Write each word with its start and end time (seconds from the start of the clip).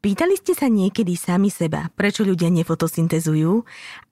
Pýtali 0.00 0.34
ste 0.38 0.56
sa 0.56 0.66
niekedy 0.66 1.14
sami 1.14 1.52
seba, 1.52 1.92
prečo 1.94 2.24
ľudia 2.24 2.48
nefotosyntezujú, 2.48 3.62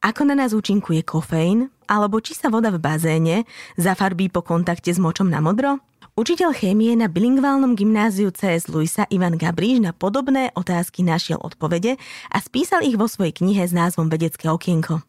ako 0.05 0.20
na 0.28 0.34
nás 0.37 0.52
účinkuje 0.52 1.02
kofeín, 1.02 1.73
alebo 1.88 2.20
či 2.20 2.37
sa 2.37 2.52
voda 2.52 2.69
v 2.69 2.78
bazéne 2.78 3.48
zafarbí 3.80 4.29
po 4.29 4.45
kontakte 4.45 4.92
s 4.92 5.01
močom 5.01 5.32
na 5.32 5.41
modro? 5.41 5.80
Učiteľ 6.18 6.51
chémie 6.51 6.98
na 6.98 7.06
bilingválnom 7.06 7.79
gymnáziu 7.79 8.34
CS 8.34 8.66
Luisa 8.66 9.06
Ivan 9.06 9.38
Gabríš 9.38 9.79
na 9.79 9.95
podobné 9.95 10.51
otázky 10.59 11.06
našiel 11.06 11.38
odpovede 11.38 11.95
a 12.34 12.38
spísal 12.43 12.82
ich 12.82 12.98
vo 12.98 13.06
svojej 13.06 13.38
knihe 13.38 13.62
s 13.62 13.70
názvom 13.70 14.10
Vedecké 14.10 14.51
okienko. 14.51 15.06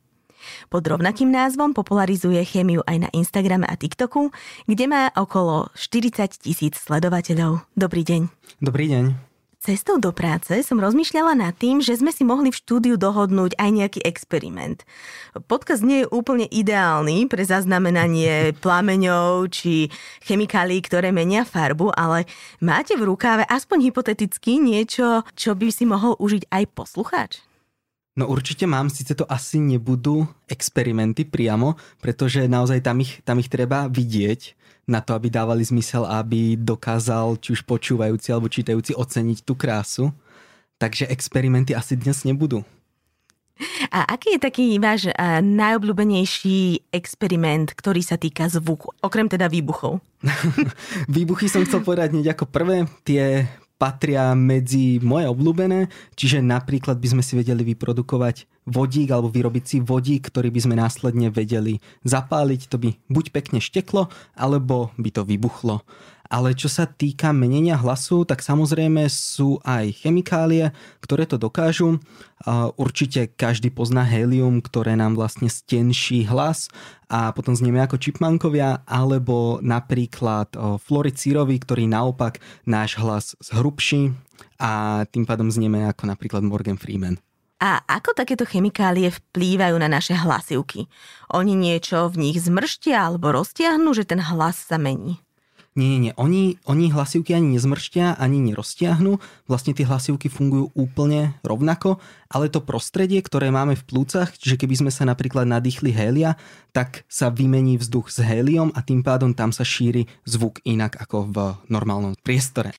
Pod 0.70 0.84
rovnakým 0.86 1.34
názvom 1.34 1.74
popularizuje 1.74 2.40
chémiu 2.46 2.86
aj 2.86 2.98
na 3.06 3.10
Instagrame 3.12 3.68
a 3.68 3.76
TikToku, 3.76 4.32
kde 4.70 4.86
má 4.86 5.10
okolo 5.18 5.74
40 5.76 6.40
tisíc 6.40 6.78
sledovateľov. 6.80 7.66
Dobrý 7.76 8.06
deň. 8.06 8.22
Dobrý 8.62 8.86
deň. 8.88 9.29
Cestou 9.60 10.00
do 10.00 10.16
práce 10.16 10.64
som 10.64 10.80
rozmýšľala 10.80 11.36
nad 11.36 11.52
tým, 11.52 11.84
že 11.84 12.00
sme 12.00 12.16
si 12.16 12.24
mohli 12.24 12.48
v 12.48 12.60
štúdiu 12.64 12.96
dohodnúť 12.96 13.60
aj 13.60 13.70
nejaký 13.76 14.00
experiment. 14.08 14.88
Podkaz 15.36 15.84
nie 15.84 16.08
je 16.08 16.12
úplne 16.16 16.48
ideálny 16.48 17.28
pre 17.28 17.44
zaznamenanie 17.44 18.52
plameňov 18.64 19.52
či 19.52 19.92
chemikálií, 20.24 20.80
ktoré 20.80 21.12
menia 21.12 21.44
farbu, 21.44 21.92
ale 21.92 22.24
máte 22.64 22.96
v 22.96 23.12
rukáve 23.12 23.44
aspoň 23.52 23.92
hypoteticky 23.92 24.64
niečo, 24.64 25.28
čo 25.36 25.52
by 25.60 25.68
si 25.76 25.84
mohol 25.84 26.16
užiť 26.24 26.48
aj 26.48 26.64
poslucháč? 26.72 27.44
No 28.16 28.32
určite 28.32 28.64
mám, 28.64 28.88
síce 28.88 29.12
to 29.12 29.28
asi 29.28 29.60
nebudú 29.60 30.24
experimenty 30.48 31.28
priamo, 31.28 31.76
pretože 32.00 32.48
naozaj 32.48 32.80
tam 32.80 33.04
ich, 33.04 33.20
tam 33.28 33.44
ich 33.44 33.52
treba 33.52 33.92
vidieť, 33.92 34.59
na 34.90 35.06
to, 35.06 35.14
aby 35.14 35.30
dávali 35.30 35.62
zmysel 35.62 36.04
a 36.10 36.26
aby 36.26 36.58
dokázal 36.58 37.38
či 37.38 37.54
už 37.54 37.62
počúvajúci 37.64 38.34
alebo 38.34 38.50
čítajúci 38.50 38.98
oceniť 38.98 39.46
tú 39.46 39.54
krásu. 39.54 40.10
Takže 40.82 41.06
experimenty 41.08 41.78
asi 41.78 41.94
dnes 41.94 42.26
nebudú. 42.26 42.66
A 43.92 44.08
aký 44.16 44.40
je 44.40 44.42
taký 44.42 44.66
váš 44.80 45.12
najobľúbenejší 45.44 46.90
experiment, 46.96 47.76
ktorý 47.76 48.00
sa 48.00 48.16
týka 48.16 48.48
zvuku, 48.48 48.96
okrem 49.04 49.28
teda 49.28 49.52
výbuchov? 49.52 50.00
Výbuchy 51.12 51.52
som 51.52 51.68
chcel 51.68 51.84
povedať 51.84 52.16
hneď 52.16 52.40
ako 52.40 52.48
prvé. 52.48 52.88
Tie 53.04 53.44
patria 53.80 54.36
medzi 54.36 55.00
moje 55.00 55.32
obľúbené, 55.32 55.88
čiže 56.20 56.44
napríklad 56.44 57.00
by 57.00 57.16
sme 57.16 57.24
si 57.24 57.40
vedeli 57.40 57.64
vyprodukovať 57.64 58.68
vodík 58.68 59.10
alebo 59.10 59.32
vyrobiť 59.32 59.64
si 59.64 59.78
vodík, 59.80 60.28
ktorý 60.28 60.52
by 60.52 60.60
sme 60.60 60.76
následne 60.76 61.32
vedeli 61.32 61.80
zapáliť, 62.04 62.68
to 62.68 62.76
by 62.76 62.90
buď 63.08 63.26
pekne 63.32 63.64
šteklo, 63.64 64.12
alebo 64.36 64.92
by 65.00 65.10
to 65.16 65.24
vybuchlo. 65.24 65.82
Ale 66.30 66.54
čo 66.54 66.70
sa 66.70 66.86
týka 66.86 67.34
menenia 67.34 67.74
hlasu, 67.74 68.22
tak 68.22 68.46
samozrejme 68.46 69.02
sú 69.10 69.58
aj 69.66 69.98
chemikálie, 70.06 70.70
ktoré 71.02 71.26
to 71.26 71.42
dokážu. 71.42 71.98
Určite 72.78 73.34
každý 73.34 73.74
pozná 73.74 74.06
helium, 74.06 74.62
ktoré 74.62 74.94
nám 74.94 75.18
vlastne 75.18 75.50
stenší 75.50 76.30
hlas 76.30 76.70
a 77.10 77.34
potom 77.34 77.58
znieme 77.58 77.82
ako 77.82 77.98
čipmankovia, 77.98 78.86
alebo 78.86 79.58
napríklad 79.66 80.54
fluoricírový, 80.86 81.66
ktorý 81.66 81.90
naopak 81.90 82.38
náš 82.70 83.02
hlas 83.02 83.34
zhrubší 83.42 84.14
a 84.62 85.04
tým 85.10 85.26
pádom 85.26 85.50
znieme 85.50 85.90
ako 85.90 86.14
napríklad 86.14 86.46
Morgan 86.46 86.78
Freeman. 86.78 87.18
A 87.60 87.84
ako 87.84 88.16
takéto 88.16 88.48
chemikálie 88.48 89.12
vplývajú 89.12 89.76
na 89.82 89.92
naše 89.92 90.16
hlasivky? 90.16 90.88
Oni 91.34 91.60
niečo 91.60 92.08
v 92.08 92.30
nich 92.30 92.40
zmrštia 92.40 93.04
alebo 93.12 93.36
roztiahnu, 93.36 93.92
že 93.92 94.08
ten 94.08 94.24
hlas 94.24 94.64
sa 94.64 94.80
mení? 94.80 95.20
Nie, 95.78 95.96
nie, 95.96 96.00
nie. 96.10 96.14
Oni, 96.18 96.58
oni 96.66 96.90
hlasivky 96.90 97.38
ani 97.38 97.54
nezmrštia, 97.56 98.18
ani 98.18 98.42
neroztiahnu. 98.42 99.22
Vlastne 99.46 99.78
tie 99.78 99.86
hlasivky 99.86 100.26
fungujú 100.26 100.74
úplne 100.74 101.38
rovnako, 101.46 102.02
ale 102.28 102.50
to 102.50 102.66
prostredie, 102.66 103.22
ktoré 103.22 103.54
máme 103.54 103.78
v 103.78 103.86
plúcach, 103.86 104.34
čiže 104.34 104.58
keby 104.58 104.76
sme 104.82 104.92
sa 104.92 105.06
napríklad 105.06 105.46
nadýchli 105.46 105.94
hélia, 105.94 106.36
tak 106.74 107.06
sa 107.06 107.30
vymení 107.30 107.78
vzduch 107.78 108.10
s 108.10 108.18
héliom 108.20 108.74
a 108.74 108.82
tým 108.82 109.06
pádom 109.06 109.38
tam 109.38 109.54
sa 109.54 109.62
šíri 109.62 110.10
zvuk 110.26 110.58
inak 110.66 110.98
ako 110.98 111.30
v 111.30 111.38
normálnom 111.70 112.18
priestore. 112.26 112.74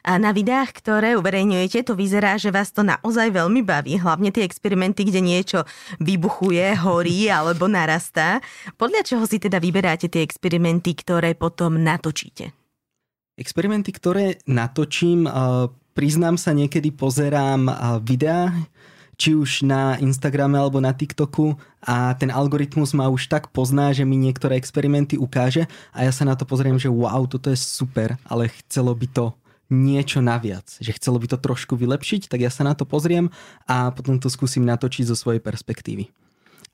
A 0.00 0.16
na 0.16 0.32
videách, 0.32 0.72
ktoré 0.80 1.12
uverejňujete, 1.20 1.84
to 1.84 1.92
vyzerá, 1.92 2.40
že 2.40 2.48
vás 2.48 2.72
to 2.72 2.80
naozaj 2.80 3.28
veľmi 3.36 3.60
baví. 3.60 4.00
Hlavne 4.00 4.32
tie 4.32 4.48
experimenty, 4.48 5.04
kde 5.04 5.20
niečo 5.20 5.58
vybuchuje, 6.00 6.72
horí 6.80 7.28
alebo 7.28 7.68
narastá. 7.68 8.40
Podľa 8.80 9.04
čoho 9.04 9.24
si 9.28 9.36
teda 9.36 9.60
vyberáte 9.60 10.08
tie 10.08 10.24
experimenty, 10.24 10.96
ktoré 10.96 11.36
potom 11.36 11.76
natočíte? 11.76 12.56
Experimenty, 13.36 13.92
ktoré 13.92 14.40
natočím, 14.48 15.24
priznám 15.96 16.40
sa, 16.40 16.52
niekedy 16.52 16.92
pozerám 16.92 17.68
videá, 18.04 18.52
či 19.20 19.36
už 19.36 19.68
na 19.68 20.00
Instagrame 20.00 20.56
alebo 20.56 20.80
na 20.80 20.96
TikToku 20.96 21.52
a 21.84 22.16
ten 22.16 22.32
algoritmus 22.32 22.96
ma 22.96 23.08
už 23.12 23.28
tak 23.28 23.52
pozná, 23.52 23.92
že 23.92 24.08
mi 24.08 24.16
niektoré 24.16 24.56
experimenty 24.56 25.20
ukáže 25.20 25.68
a 25.92 26.08
ja 26.08 26.12
sa 26.12 26.24
na 26.24 26.36
to 26.36 26.48
pozriem, 26.48 26.80
že 26.80 26.88
wow, 26.88 27.28
toto 27.28 27.52
je 27.52 27.56
super, 27.60 28.16
ale 28.24 28.48
chcelo 28.48 28.96
by 28.96 29.06
to 29.12 29.36
niečo 29.70 30.18
naviac, 30.18 30.66
že 30.82 30.92
chcelo 30.98 31.22
by 31.22 31.30
to 31.30 31.38
trošku 31.38 31.78
vylepšiť, 31.78 32.26
tak 32.26 32.42
ja 32.42 32.50
sa 32.50 32.66
na 32.66 32.74
to 32.74 32.82
pozriem 32.84 33.30
a 33.70 33.94
potom 33.94 34.18
to 34.18 34.26
skúsim 34.26 34.66
natočiť 34.66 35.06
zo 35.06 35.16
svojej 35.16 35.38
perspektívy. 35.38 36.10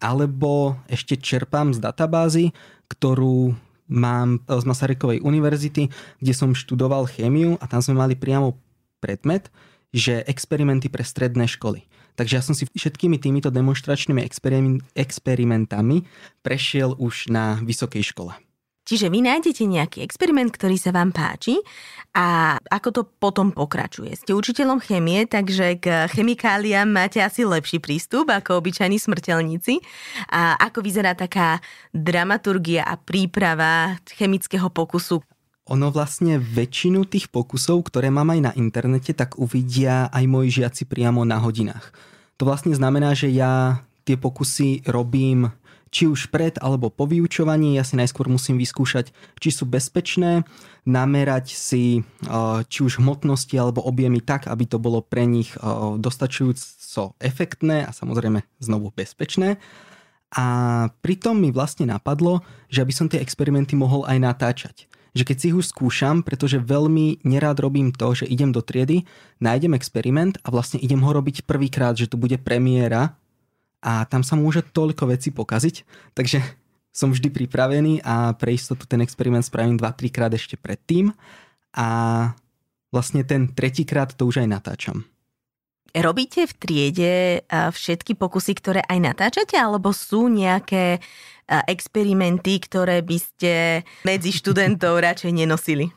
Alebo 0.01 0.81
ešte 0.89 1.17
čerpám 1.17 1.77
z 1.77 1.81
databázy, 1.81 2.57
ktorú 2.89 3.57
mám 3.87 4.43
z 4.49 4.65
Masarykovej 4.67 5.23
univerzity, 5.23 5.93
kde 6.19 6.33
som 6.35 6.57
študoval 6.57 7.07
chémiu 7.07 7.61
a 7.63 7.65
tam 7.71 7.81
sme 7.85 8.01
mali 8.01 8.15
priamo 8.19 8.59
predmet, 8.99 9.53
že 9.95 10.27
experimenty 10.27 10.91
pre 10.91 11.07
stredné 11.07 11.47
školy. 11.47 11.87
Takže 12.17 12.35
ja 12.37 12.43
som 12.43 12.57
si 12.57 12.65
všetkými 12.65 13.21
týmito 13.21 13.53
demonstračnými 13.53 14.25
experimentami 14.97 15.97
prešiel 16.41 16.97
už 16.97 17.29
na 17.29 17.61
vysokej 17.61 18.03
škole. 18.09 18.33
Čiže 18.87 19.11
vy 19.11 19.19
nájdete 19.27 19.67
nejaký 19.67 19.99
experiment, 20.07 20.55
ktorý 20.55 20.79
sa 20.79 20.95
vám 20.95 21.11
páči 21.11 21.59
a 22.15 22.55
ako 22.71 22.89
to 22.95 23.03
potom 23.03 23.51
pokračuje. 23.51 24.15
Ste 24.15 24.31
učiteľom 24.31 24.79
chemie, 24.79 25.27
takže 25.27 25.83
k 25.83 26.07
chemikáliám 26.07 26.87
máte 26.87 27.19
asi 27.19 27.43
lepší 27.43 27.83
prístup 27.83 28.31
ako 28.31 28.63
obyčajní 28.63 29.03
smrteľníci. 29.03 29.83
A 30.31 30.55
ako 30.63 30.87
vyzerá 30.87 31.19
taká 31.19 31.59
dramaturgia 31.91 32.87
a 32.87 32.95
príprava 32.95 33.99
chemického 34.15 34.71
pokusu? 34.71 35.19
Ono 35.67 35.91
vlastne 35.91 36.39
väčšinu 36.39 37.11
tých 37.11 37.27
pokusov, 37.27 37.91
ktoré 37.91 38.07
mám 38.15 38.31
aj 38.31 38.41
na 38.41 38.53
internete, 38.55 39.11
tak 39.19 39.35
uvidia 39.35 40.07
aj 40.15 40.25
moji 40.31 40.63
žiaci 40.63 40.87
priamo 40.87 41.27
na 41.27 41.43
hodinách. 41.43 41.91
To 42.39 42.47
vlastne 42.47 42.71
znamená, 42.71 43.19
že 43.19 43.35
ja 43.35 43.83
tie 44.07 44.15
pokusy 44.15 44.87
robím 44.87 45.51
či 45.97 46.05
už 46.05 46.29
pred 46.29 46.61
alebo 46.61 46.93
po 46.93 47.09
vyučovaní. 47.09 47.81
Ja 47.81 47.85
si 47.89 47.97
najskôr 47.97 48.29
musím 48.29 48.61
vyskúšať, 48.61 49.17
či 49.41 49.49
sú 49.49 49.65
bezpečné, 49.65 50.45
namerať 50.85 51.57
si 51.57 52.05
či 52.69 52.79
už 52.85 53.01
hmotnosti 53.01 53.57
alebo 53.57 53.81
objemy 53.81 54.21
tak, 54.21 54.45
aby 54.45 54.69
to 54.69 54.77
bolo 54.77 55.01
pre 55.01 55.25
nich 55.25 55.57
dostačujúco 55.97 57.17
efektné 57.17 57.89
a 57.89 57.97
samozrejme 57.97 58.45
znovu 58.61 58.93
bezpečné. 58.93 59.57
A 60.37 60.45
pritom 61.01 61.41
mi 61.41 61.49
vlastne 61.49 61.89
napadlo, 61.89 62.45
že 62.69 62.85
aby 62.85 62.93
som 62.93 63.09
tie 63.09 63.25
experimenty 63.25 63.73
mohol 63.73 64.05
aj 64.05 64.21
natáčať 64.21 64.77
že 65.17 65.25
keď 65.25 65.37
si 65.41 65.49
ich 65.49 65.57
už 65.57 65.73
skúšam, 65.73 66.21
pretože 66.21 66.61
veľmi 66.61 67.25
nerád 67.25 67.65
robím 67.65 67.89
to, 67.89 68.13
že 68.13 68.29
idem 68.29 68.53
do 68.53 68.61
triedy, 68.61 69.09
nájdem 69.41 69.73
experiment 69.73 70.37
a 70.45 70.53
vlastne 70.53 70.77
idem 70.77 71.01
ho 71.01 71.09
robiť 71.09 71.49
prvýkrát, 71.49 71.97
že 71.97 72.05
tu 72.05 72.21
bude 72.21 72.37
premiéra 72.37 73.17
a 73.87 74.03
tam 74.11 74.27
sa 74.27 74.35
môže 74.35 74.67
toľko 74.67 75.15
vecí 75.15 75.31
pokaziť, 75.31 75.87
takže 76.19 76.43
som 76.91 77.15
vždy 77.15 77.31
pripravený 77.31 78.03
a 78.03 78.35
pre 78.35 78.59
istotu 78.59 78.89
ten 78.91 78.99
experiment 79.05 79.47
spravím 79.47 79.79
2-3 79.79 80.11
krát 80.11 80.33
ešte 80.35 80.59
predtým 80.59 81.15
a 81.77 81.89
vlastne 82.91 83.23
ten 83.23 83.53
tretíkrát 83.53 84.11
to 84.17 84.27
už 84.27 84.43
aj 84.43 84.49
natáčam. 84.49 85.07
Robíte 85.97 86.45
v 86.45 86.53
triede 86.57 87.13
všetky 87.49 88.19
pokusy, 88.21 88.53
ktoré 88.59 88.81
aj 88.85 88.99
natáčate, 89.01 89.57
alebo 89.57 89.97
sú 89.97 90.29
nejaké 90.29 91.01
experimenty, 91.47 92.59
ktoré 92.61 93.01
by 93.01 93.19
ste 93.23 93.53
medzi 94.05 94.35
študentov 94.35 94.99
radšej 95.07 95.33
nenosili? 95.33 95.89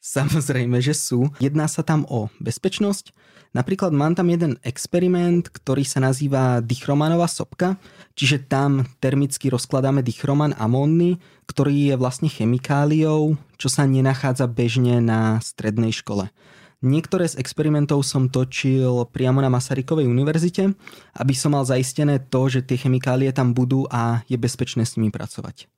Samozrejme, 0.00 0.80
že 0.80 0.96
sú. 0.96 1.28
Jedná 1.44 1.68
sa 1.68 1.84
tam 1.84 2.08
o 2.08 2.32
bezpečnosť. 2.40 3.12
Napríklad 3.52 3.92
mám 3.92 4.16
tam 4.16 4.32
jeden 4.32 4.56
experiment, 4.64 5.50
ktorý 5.50 5.82
sa 5.84 6.00
nazýva 6.00 6.64
dichromanová 6.64 7.28
sopka, 7.28 7.76
čiže 8.16 8.46
tam 8.46 8.86
termicky 9.02 9.52
rozkladáme 9.52 10.00
dichroman 10.00 10.56
amónny, 10.56 11.20
ktorý 11.50 11.92
je 11.92 11.94
vlastne 11.98 12.30
chemikáliou, 12.30 13.34
čo 13.58 13.68
sa 13.68 13.84
nenachádza 13.84 14.46
bežne 14.46 15.02
na 15.02 15.42
strednej 15.42 15.90
škole. 15.90 16.30
Niektoré 16.80 17.28
z 17.28 17.36
experimentov 17.36 18.06
som 18.08 18.32
točil 18.32 19.04
priamo 19.12 19.44
na 19.44 19.52
Masarykovej 19.52 20.08
univerzite, 20.08 20.72
aby 21.12 21.34
som 21.36 21.52
mal 21.52 21.68
zaistené 21.68 22.24
to, 22.24 22.48
že 22.48 22.64
tie 22.64 22.80
chemikálie 22.80 23.28
tam 23.36 23.52
budú 23.52 23.84
a 23.92 24.24
je 24.32 24.40
bezpečné 24.40 24.88
s 24.88 24.96
nimi 24.96 25.12
pracovať. 25.12 25.68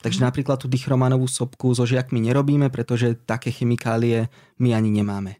Takže 0.00 0.24
napríklad 0.24 0.56
tú 0.56 0.66
dichromanovú 0.66 1.28
sopku 1.28 1.76
so 1.76 1.84
žiakmi 1.84 2.24
nerobíme, 2.24 2.72
pretože 2.72 3.20
také 3.28 3.52
chemikálie 3.52 4.32
my 4.56 4.72
ani 4.72 4.88
nemáme. 4.88 5.36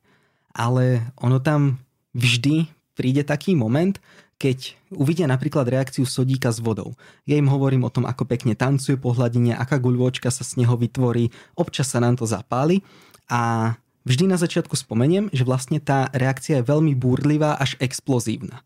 Ale 0.52 1.08
ono 1.16 1.40
tam 1.40 1.80
vždy 2.12 2.68
príde 2.92 3.24
taký 3.24 3.56
moment, 3.56 3.96
keď 4.36 4.76
uvidia 4.92 5.24
napríklad 5.24 5.68
reakciu 5.68 6.04
sodíka 6.04 6.52
s 6.52 6.60
vodou. 6.60 6.92
Ja 7.24 7.40
im 7.40 7.48
hovorím 7.48 7.88
o 7.88 7.92
tom, 7.92 8.04
ako 8.04 8.28
pekne 8.28 8.52
tancuje 8.52 9.00
po 9.00 9.16
hladine, 9.16 9.56
aká 9.56 9.80
guľvočka 9.80 10.28
sa 10.28 10.44
z 10.44 10.60
neho 10.64 10.76
vytvorí, 10.76 11.32
občas 11.56 11.92
sa 11.92 12.00
nám 12.00 12.20
to 12.20 12.28
zapáli 12.28 12.84
a 13.32 13.72
vždy 14.04 14.28
na 14.28 14.40
začiatku 14.40 14.76
spomeniem, 14.76 15.28
že 15.32 15.44
vlastne 15.44 15.80
tá 15.80 16.08
reakcia 16.12 16.60
je 16.60 16.68
veľmi 16.68 16.96
búrlivá 16.96 17.56
až 17.56 17.80
explozívna. 17.80 18.64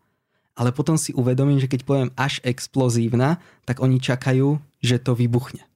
Ale 0.55 0.71
potom 0.71 0.95
si 0.95 1.11
uvedomím, 1.11 1.59
že 1.59 1.67
keď 1.67 1.83
poviem 1.83 2.11
až 2.15 2.39
explozívna, 2.47 3.43
tak 3.67 3.83
oni 3.83 3.99
čakajú, 3.99 4.63
že 4.79 5.03
to 5.03 5.19
vybuchne 5.19 5.67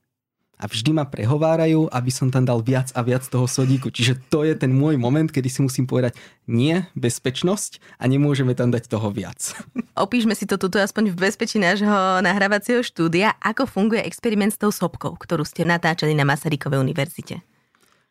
a 0.59 0.65
vždy 0.67 0.91
ma 0.91 1.07
prehovárajú, 1.07 1.87
aby 1.89 2.11
som 2.11 2.29
tam 2.29 2.43
dal 2.43 2.61
viac 2.61 2.91
a 2.99 3.01
viac 3.07 3.23
toho 3.25 3.47
sodíku. 3.47 3.95
Čiže 3.95 4.19
to 4.27 4.43
je 4.43 4.59
ten 4.59 4.75
môj 4.75 4.99
moment, 4.99 5.31
kedy 5.31 5.47
si 5.47 5.63
musím 5.63 5.87
povedať 5.87 6.19
nie, 6.51 6.83
bezpečnosť 6.99 7.79
a 8.03 8.05
nemôžeme 8.11 8.53
tam 8.59 8.75
dať 8.75 8.91
toho 8.91 9.15
viac. 9.15 9.55
Opíšme 9.95 10.35
si 10.35 10.45
to 10.45 10.59
tuto 10.59 10.83
aspoň 10.83 11.15
v 11.15 11.31
bezpečí 11.31 11.63
nášho 11.63 12.21
nahrávacieho 12.21 12.83
štúdia. 12.83 13.39
Ako 13.39 13.71
funguje 13.71 14.03
experiment 14.03 14.51
s 14.51 14.61
tou 14.61 14.75
sopkou, 14.75 15.15
ktorú 15.15 15.47
ste 15.47 15.63
natáčali 15.63 16.13
na 16.13 16.27
Masarykovej 16.27 16.83
univerzite? 16.83 17.41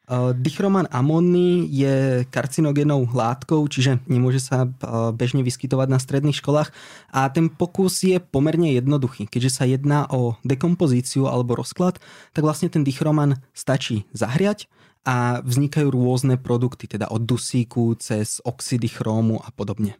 Eh, 0.07 0.31
dichroman 0.39 0.87
amónny 0.87 1.67
je 1.67 2.23
karcinogénou 2.31 3.11
látkou, 3.11 3.67
čiže 3.67 3.99
nemôže 4.07 4.39
sa 4.39 4.63
eh, 4.63 4.71
bežne 5.11 5.43
vyskytovať 5.43 5.87
na 5.91 5.99
stredných 5.99 6.39
školách 6.39 6.71
a 7.11 7.27
ten 7.27 7.51
pokus 7.51 8.07
je 8.07 8.15
pomerne 8.23 8.71
jednoduchý. 8.71 9.27
Keďže 9.27 9.51
sa 9.51 9.67
jedná 9.67 10.07
o 10.07 10.39
dekompozíciu 10.47 11.27
alebo 11.27 11.59
rozklad, 11.59 11.99
tak 12.31 12.47
vlastne 12.47 12.71
ten 12.71 12.87
dichroman 12.87 13.43
stačí 13.51 14.07
zahriať 14.15 14.71
a 15.03 15.43
vznikajú 15.43 15.91
rôzne 15.91 16.39
produkty, 16.39 16.87
teda 16.87 17.11
od 17.11 17.27
dusíku 17.27 17.91
cez 17.99 18.39
oxidy 18.47 18.87
chrómu 18.87 19.43
a 19.43 19.51
podobne. 19.51 19.99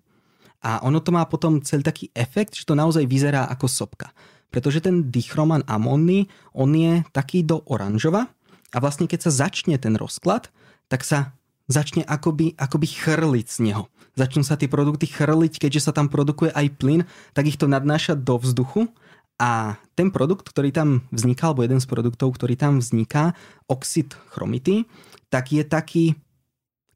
A 0.63 0.88
ono 0.88 1.03
to 1.03 1.12
má 1.12 1.27
potom 1.27 1.60
celý 1.60 1.83
taký 1.83 2.15
efekt, 2.15 2.56
že 2.56 2.63
to 2.63 2.80
naozaj 2.80 3.03
vyzerá 3.03 3.44
ako 3.51 3.68
sopka. 3.68 4.15
Pretože 4.48 4.80
ten 4.80 5.12
dichroman 5.12 5.68
amónny, 5.68 6.31
on 6.56 6.71
je 6.71 7.03
taký 7.12 7.44
do 7.44 7.60
oranžova, 7.68 8.31
a 8.72 8.78
vlastne 8.84 9.08
keď 9.08 9.28
sa 9.30 9.48
začne 9.48 9.80
ten 9.80 9.96
rozklad, 9.96 10.52
tak 10.92 11.04
sa 11.04 11.36
začne 11.68 12.04
akoby, 12.08 12.56
akoby 12.56 12.88
chrliť 12.88 13.48
z 13.48 13.58
neho. 13.72 13.84
Začnú 14.18 14.42
sa 14.42 14.58
tie 14.58 14.72
produkty 14.72 15.06
chrliť, 15.06 15.62
keďže 15.62 15.90
sa 15.90 15.92
tam 15.94 16.10
produkuje 16.10 16.50
aj 16.52 16.68
plyn, 16.80 17.02
tak 17.38 17.46
ich 17.48 17.60
to 17.60 17.69
nadnáša 17.69 18.18
do 18.18 18.40
vzduchu 18.40 18.90
a 19.38 19.78
ten 19.94 20.10
produkt, 20.10 20.50
ktorý 20.50 20.74
tam 20.74 21.06
vzniká, 21.14 21.54
alebo 21.54 21.62
jeden 21.62 21.78
z 21.78 21.86
produktov, 21.86 22.34
ktorý 22.34 22.58
tam 22.58 22.81
vzniká, 22.81 23.38
oxid 23.69 24.18
chromity, 24.34 24.90
tak 25.30 25.54
je 25.54 25.62
taký 25.62 26.06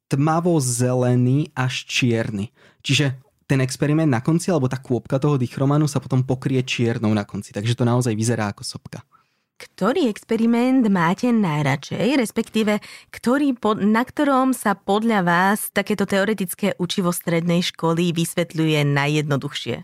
tmavo-zelený 0.09 1.53
až 1.53 1.85
čierny. 1.85 2.49
Čiže 2.81 3.15
ten 3.45 3.61
experiment 3.61 4.09
na 4.09 4.23
konci, 4.23 4.49
alebo 4.49 4.71
tá 4.71 4.81
kôpka 4.81 5.21
toho 5.21 5.37
dichromanu 5.37 5.85
sa 5.85 6.01
potom 6.01 6.25
pokrie 6.25 6.63
čiernou 6.65 7.13
na 7.13 7.27
konci. 7.27 7.53
Takže 7.53 7.77
to 7.77 7.85
naozaj 7.85 8.15
vyzerá 8.17 8.49
ako 8.49 8.63
sopka. 8.65 9.05
Ktorý 9.61 10.09
experiment 10.09 10.89
máte 10.89 11.29
najradšej, 11.29 12.17
respektíve 12.17 12.81
ktorý, 13.13 13.53
na 13.85 14.01
ktorom 14.01 14.57
sa 14.57 14.73
podľa 14.73 15.21
vás 15.21 15.69
takéto 15.69 16.09
teoretické 16.09 16.73
učivo 16.81 17.13
strednej 17.13 17.61
školy 17.61 18.09
vysvetľuje 18.09 18.81
najjednoduchšie? 18.89 19.77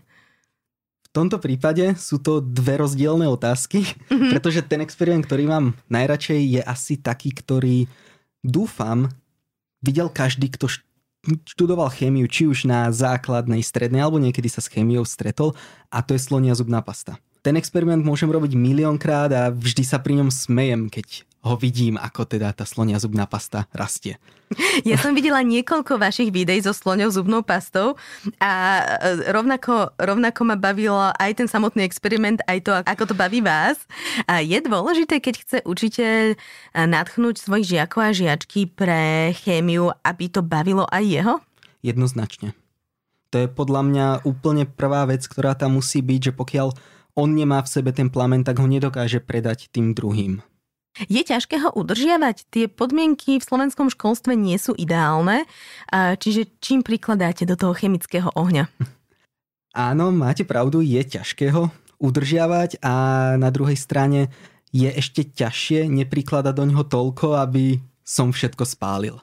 V 0.98 1.08
tomto 1.14 1.38
prípade 1.38 1.94
sú 1.94 2.18
to 2.18 2.42
dve 2.42 2.82
rozdielne 2.82 3.30
otázky, 3.30 3.86
mm-hmm. 3.86 4.34
pretože 4.34 4.66
ten 4.66 4.82
experiment, 4.82 5.22
ktorý 5.22 5.46
mám 5.46 5.78
najradšej, 5.86 6.58
je 6.58 6.60
asi 6.66 6.98
taký, 6.98 7.30
ktorý 7.30 7.86
dúfam 8.42 9.06
videl 9.78 10.10
každý, 10.10 10.50
kto 10.58 10.74
študoval 11.46 11.94
chémiu, 11.94 12.26
či 12.26 12.50
už 12.50 12.66
na 12.66 12.90
základnej, 12.90 13.62
strednej, 13.62 14.02
alebo 14.02 14.18
niekedy 14.18 14.50
sa 14.50 14.58
s 14.58 14.66
chémiou 14.66 15.06
stretol, 15.06 15.54
a 15.86 16.02
to 16.02 16.18
je 16.18 16.20
slonia 16.26 16.58
zubná 16.58 16.82
pasta 16.82 17.14
ten 17.48 17.56
experiment 17.56 18.04
môžem 18.04 18.28
robiť 18.28 18.52
miliónkrát 18.52 19.32
a 19.32 19.48
vždy 19.48 19.80
sa 19.80 19.96
pri 19.96 20.20
ňom 20.20 20.28
smejem, 20.28 20.92
keď 20.92 21.24
ho 21.48 21.56
vidím, 21.56 21.96
ako 21.96 22.28
teda 22.28 22.52
tá 22.52 22.68
slonia 22.68 23.00
zubná 23.00 23.24
pasta 23.24 23.64
rastie. 23.72 24.20
Ja 24.84 24.96
som 24.96 25.12
videla 25.12 25.44
niekoľko 25.44 25.96
vašich 26.00 26.28
videí 26.32 26.60
so 26.60 26.72
sloňou 26.72 27.12
zubnou 27.12 27.44
pastou 27.44 28.00
a 28.40 28.52
e, 28.80 29.28
rovnako, 29.32 29.92
rovnako 29.96 30.40
ma 30.44 30.56
bavilo 30.56 31.12
aj 31.20 31.40
ten 31.40 31.48
samotný 31.48 31.84
experiment, 31.84 32.40
aj 32.48 32.58
to, 32.64 32.72
ako 32.72 33.12
to 33.12 33.14
baví 33.16 33.44
vás. 33.44 33.76
A 34.24 34.40
je 34.40 34.56
dôležité, 34.60 35.20
keď 35.20 35.34
chce 35.40 35.58
učiteľ 35.68 36.32
e, 36.32 36.36
nadchnúť 36.76 37.40
svojich 37.40 37.76
žiakov 37.76 38.08
a 38.08 38.16
žiačky 38.16 38.72
pre 38.72 39.36
chémiu, 39.36 39.92
aby 40.00 40.32
to 40.32 40.40
bavilo 40.40 40.88
aj 40.88 41.04
jeho? 41.04 41.34
Jednoznačne. 41.84 42.56
To 43.32 43.44
je 43.44 43.48
podľa 43.52 43.82
mňa 43.84 44.06
úplne 44.24 44.64
prvá 44.64 45.04
vec, 45.04 45.28
ktorá 45.28 45.52
tam 45.52 45.76
musí 45.76 46.00
byť, 46.00 46.20
že 46.28 46.32
pokiaľ 46.32 46.72
on 47.18 47.34
nemá 47.34 47.58
v 47.66 47.72
sebe 47.74 47.90
ten 47.90 48.06
plamen, 48.06 48.46
tak 48.46 48.62
ho 48.62 48.70
nedokáže 48.70 49.18
predať 49.18 49.66
tým 49.74 49.90
druhým. 49.90 50.38
Je 51.06 51.22
ťažké 51.22 51.62
ho 51.62 51.70
udržiavať? 51.74 52.46
Tie 52.50 52.64
podmienky 52.66 53.38
v 53.38 53.46
slovenskom 53.46 53.90
školstve 53.90 54.34
nie 54.34 54.58
sú 54.58 54.74
ideálne, 54.74 55.46
čiže 55.94 56.58
čím 56.62 56.82
prikladáte 56.86 57.46
do 57.46 57.54
toho 57.54 57.74
chemického 57.74 58.30
ohňa? 58.34 58.70
Áno, 59.90 60.10
máte 60.10 60.42
pravdu, 60.42 60.82
je 60.82 60.98
ťažké 61.02 61.54
ho 61.54 61.70
udržiavať 61.98 62.82
a 62.82 62.94
na 63.38 63.50
druhej 63.50 63.78
strane 63.78 64.30
je 64.70 64.90
ešte 64.90 65.26
ťažšie 65.26 65.86
neprikladať 65.86 66.54
do 66.54 66.64
neho 66.66 66.82
toľko, 66.82 67.38
aby 67.38 67.78
som 68.02 68.34
všetko 68.34 68.64
spálil. 68.66 69.18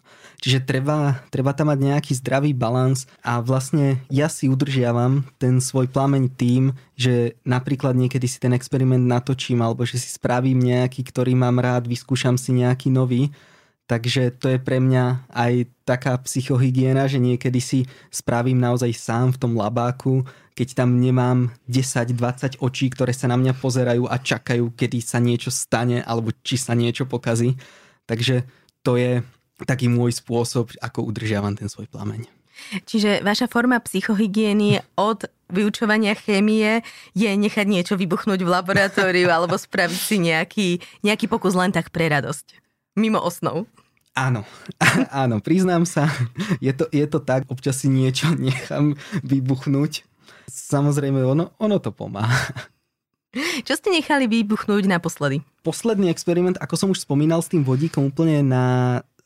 Čiže 0.46 0.62
treba, 0.62 1.26
treba 1.34 1.58
tam 1.58 1.74
mať 1.74 1.80
nejaký 1.82 2.14
zdravý 2.22 2.54
balans 2.54 3.10
a 3.26 3.42
vlastne 3.42 3.98
ja 4.14 4.30
si 4.30 4.46
udržiavam 4.46 5.26
ten 5.42 5.58
svoj 5.58 5.90
plameň 5.90 6.30
tým, 6.38 6.70
že 6.94 7.34
napríklad 7.42 7.98
niekedy 7.98 8.30
si 8.30 8.38
ten 8.38 8.54
experiment 8.54 9.10
natočím 9.10 9.66
alebo 9.66 9.90
že 9.90 9.98
si 9.98 10.14
spravím 10.14 10.62
nejaký, 10.62 11.02
ktorý 11.02 11.34
mám 11.34 11.58
rád, 11.58 11.90
vyskúšam 11.90 12.38
si 12.38 12.54
nejaký 12.54 12.94
nový. 12.94 13.34
Takže 13.90 14.38
to 14.38 14.54
je 14.54 14.62
pre 14.62 14.78
mňa 14.78 15.34
aj 15.34 15.66
taká 15.82 16.14
psychohygiena, 16.22 17.10
že 17.10 17.18
niekedy 17.18 17.58
si 17.58 17.80
spravím 18.14 18.62
naozaj 18.62 18.94
sám 18.94 19.34
v 19.34 19.42
tom 19.42 19.58
labáku, 19.58 20.30
keď 20.54 20.86
tam 20.86 21.02
nemám 21.02 21.58
10-20 21.66 22.62
očí, 22.62 22.94
ktoré 22.94 23.18
sa 23.18 23.26
na 23.26 23.38
mňa 23.38 23.58
pozerajú 23.58 24.06
a 24.06 24.22
čakajú, 24.22 24.78
kedy 24.78 25.02
sa 25.02 25.18
niečo 25.18 25.50
stane 25.50 26.06
alebo 26.06 26.30
či 26.46 26.62
sa 26.62 26.78
niečo 26.78 27.10
pokazí. 27.10 27.58
Takže 28.06 28.46
to 28.86 29.02
je 29.02 29.26
taký 29.64 29.88
môj 29.88 30.20
spôsob, 30.20 30.76
ako 30.84 31.08
udržiavam 31.08 31.56
ten 31.56 31.72
svoj 31.72 31.88
plameň. 31.88 32.28
Čiže 32.88 33.24
vaša 33.24 33.52
forma 33.52 33.80
psychohygieny 33.84 34.80
od 34.96 35.28
vyučovania 35.52 36.16
chémie 36.16 36.82
je 37.14 37.30
nechať 37.30 37.68
niečo 37.68 37.94
vybuchnúť 38.00 38.42
v 38.42 38.50
laboratóriu 38.50 39.28
alebo 39.30 39.60
spraviť 39.60 40.00
si 40.00 40.18
nejaký, 40.18 40.68
nejaký 41.06 41.28
pokus 41.30 41.54
len 41.54 41.76
tak 41.76 41.92
pre 41.92 42.10
radosť. 42.10 42.58
Mimo 42.96 43.20
osnov. 43.20 43.68
Áno, 44.16 44.48
áno, 45.12 45.44
priznám 45.44 45.84
sa, 45.84 46.08
je 46.64 46.72
to, 46.72 46.88
je 46.88 47.04
to 47.04 47.20
tak, 47.20 47.44
občas 47.52 47.84
si 47.84 47.92
niečo 47.92 48.32
nechám 48.40 48.96
vybuchnúť. 49.22 50.08
Samozrejme, 50.48 51.20
ono, 51.20 51.52
ono 51.60 51.78
to 51.84 51.92
pomáha. 51.92 52.40
Čo 53.68 53.76
ste 53.76 53.92
nechali 53.92 54.32
vybuchnúť 54.32 54.88
naposledy? 54.88 55.44
Posledný 55.68 56.08
experiment, 56.08 56.56
ako 56.64 56.76
som 56.80 56.88
už 56.96 57.04
spomínal 57.04 57.44
s 57.44 57.52
tým 57.52 57.68
vodíkom 57.68 58.08
úplne 58.08 58.40
na 58.40 58.64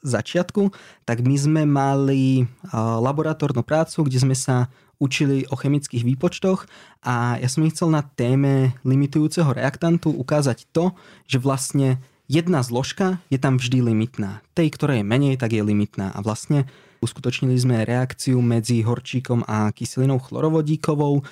začiatku, 0.03 0.72
tak 1.03 1.24
my 1.24 1.36
sme 1.36 1.62
mali 1.68 2.48
laboratórnu 2.75 3.63
prácu, 3.63 4.08
kde 4.08 4.20
sme 4.24 4.36
sa 4.36 4.72
učili 5.00 5.48
o 5.48 5.56
chemických 5.56 6.03
výpočtoch 6.03 6.68
a 7.08 7.39
ja 7.39 7.48
som 7.48 7.63
ich 7.63 7.72
chcel 7.72 7.88
na 7.88 8.03
téme 8.03 8.75
limitujúceho 8.84 9.56
reaktantu 9.56 10.12
ukázať 10.12 10.68
to, 10.75 10.91
že 11.24 11.39
vlastne 11.39 12.03
jedna 12.27 12.60
zložka 12.62 13.24
je 13.32 13.39
tam 13.39 13.56
vždy 13.56 13.79
limitná. 13.79 14.44
Tej, 14.53 14.75
ktorá 14.75 15.00
je 15.00 15.08
menej, 15.08 15.39
tak 15.39 15.56
je 15.56 15.63
limitná. 15.63 16.12
A 16.12 16.20
vlastne 16.20 16.68
uskutočnili 17.00 17.56
sme 17.56 17.88
reakciu 17.88 18.44
medzi 18.44 18.84
horčíkom 18.84 19.48
a 19.48 19.72
kyselinou 19.72 20.20
chlorovodíkovou. 20.20 21.24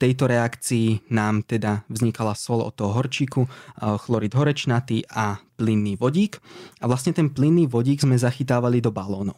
Tejto 0.00 0.32
reakcii 0.32 1.12
nám 1.12 1.44
teda 1.44 1.84
vznikala 1.92 2.32
sol 2.32 2.64
od 2.64 2.72
toho 2.72 2.96
horčíku, 2.96 3.44
chlorid 3.76 4.32
horečnatý 4.32 5.04
a 5.12 5.36
plynný 5.60 6.00
vodík. 6.00 6.40
A 6.80 6.88
vlastne 6.88 7.12
ten 7.12 7.28
plynný 7.28 7.68
vodík 7.68 8.00
sme 8.00 8.16
zachytávali 8.16 8.80
do 8.80 8.88
balónov. 8.88 9.36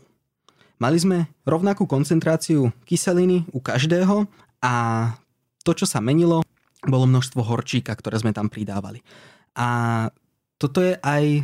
Mali 0.78 1.02
sme 1.02 1.26
rovnakú 1.42 1.90
koncentráciu 1.90 2.70
kyseliny 2.86 3.50
u 3.50 3.58
každého 3.58 4.30
a 4.62 4.74
to, 5.66 5.74
čo 5.74 5.86
sa 5.86 5.98
menilo, 5.98 6.46
bolo 6.86 7.10
množstvo 7.10 7.42
horčíka, 7.42 7.94
ktoré 7.94 8.22
sme 8.22 8.30
tam 8.30 8.46
pridávali. 8.46 9.02
A 9.58 10.10
toto 10.58 10.78
je 10.78 10.94
aj 11.02 11.42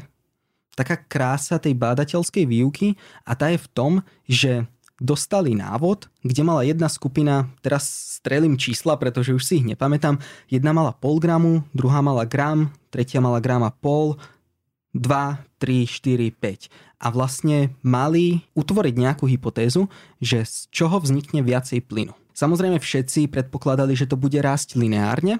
taká 0.78 0.94
krása 0.94 1.58
tej 1.58 1.74
bádateľskej 1.74 2.46
výuky 2.46 2.94
a 3.26 3.34
tá 3.34 3.50
je 3.50 3.58
v 3.58 3.70
tom, 3.74 3.92
že 4.30 4.66
dostali 4.98 5.54
návod, 5.54 6.10
kde 6.26 6.42
mala 6.42 6.66
jedna 6.66 6.90
skupina, 6.90 7.46
teraz 7.62 7.86
strelím 8.18 8.58
čísla, 8.58 8.98
pretože 8.98 9.30
už 9.30 9.42
si 9.42 9.62
ich 9.62 9.66
nepamätám, 9.66 10.18
jedna 10.50 10.74
mala 10.74 10.90
pol 10.90 11.22
gramu, 11.22 11.62
druhá 11.70 12.02
mala 12.02 12.26
gram, 12.26 12.74
tretia 12.90 13.22
mala 13.22 13.38
gram 13.38 13.62
a 13.62 13.70
pol, 13.70 14.18
2, 14.94 15.38
3, 15.62 15.86
4, 15.86 16.34
5. 16.34 16.98
A 16.98 17.06
vlastne 17.14 17.70
mali 17.86 18.42
utvoriť 18.58 18.94
nejakú 18.98 19.30
hypotézu, 19.30 19.86
že 20.18 20.42
z 20.42 20.66
čoho 20.74 20.98
vznikne 20.98 21.46
viacej 21.46 21.86
plynu. 21.86 22.16
Samozrejme 22.34 22.82
všetci 22.82 23.30
predpokladali, 23.30 23.94
že 23.94 24.10
to 24.10 24.18
bude 24.18 24.38
rásť 24.38 24.74
lineárne, 24.78 25.38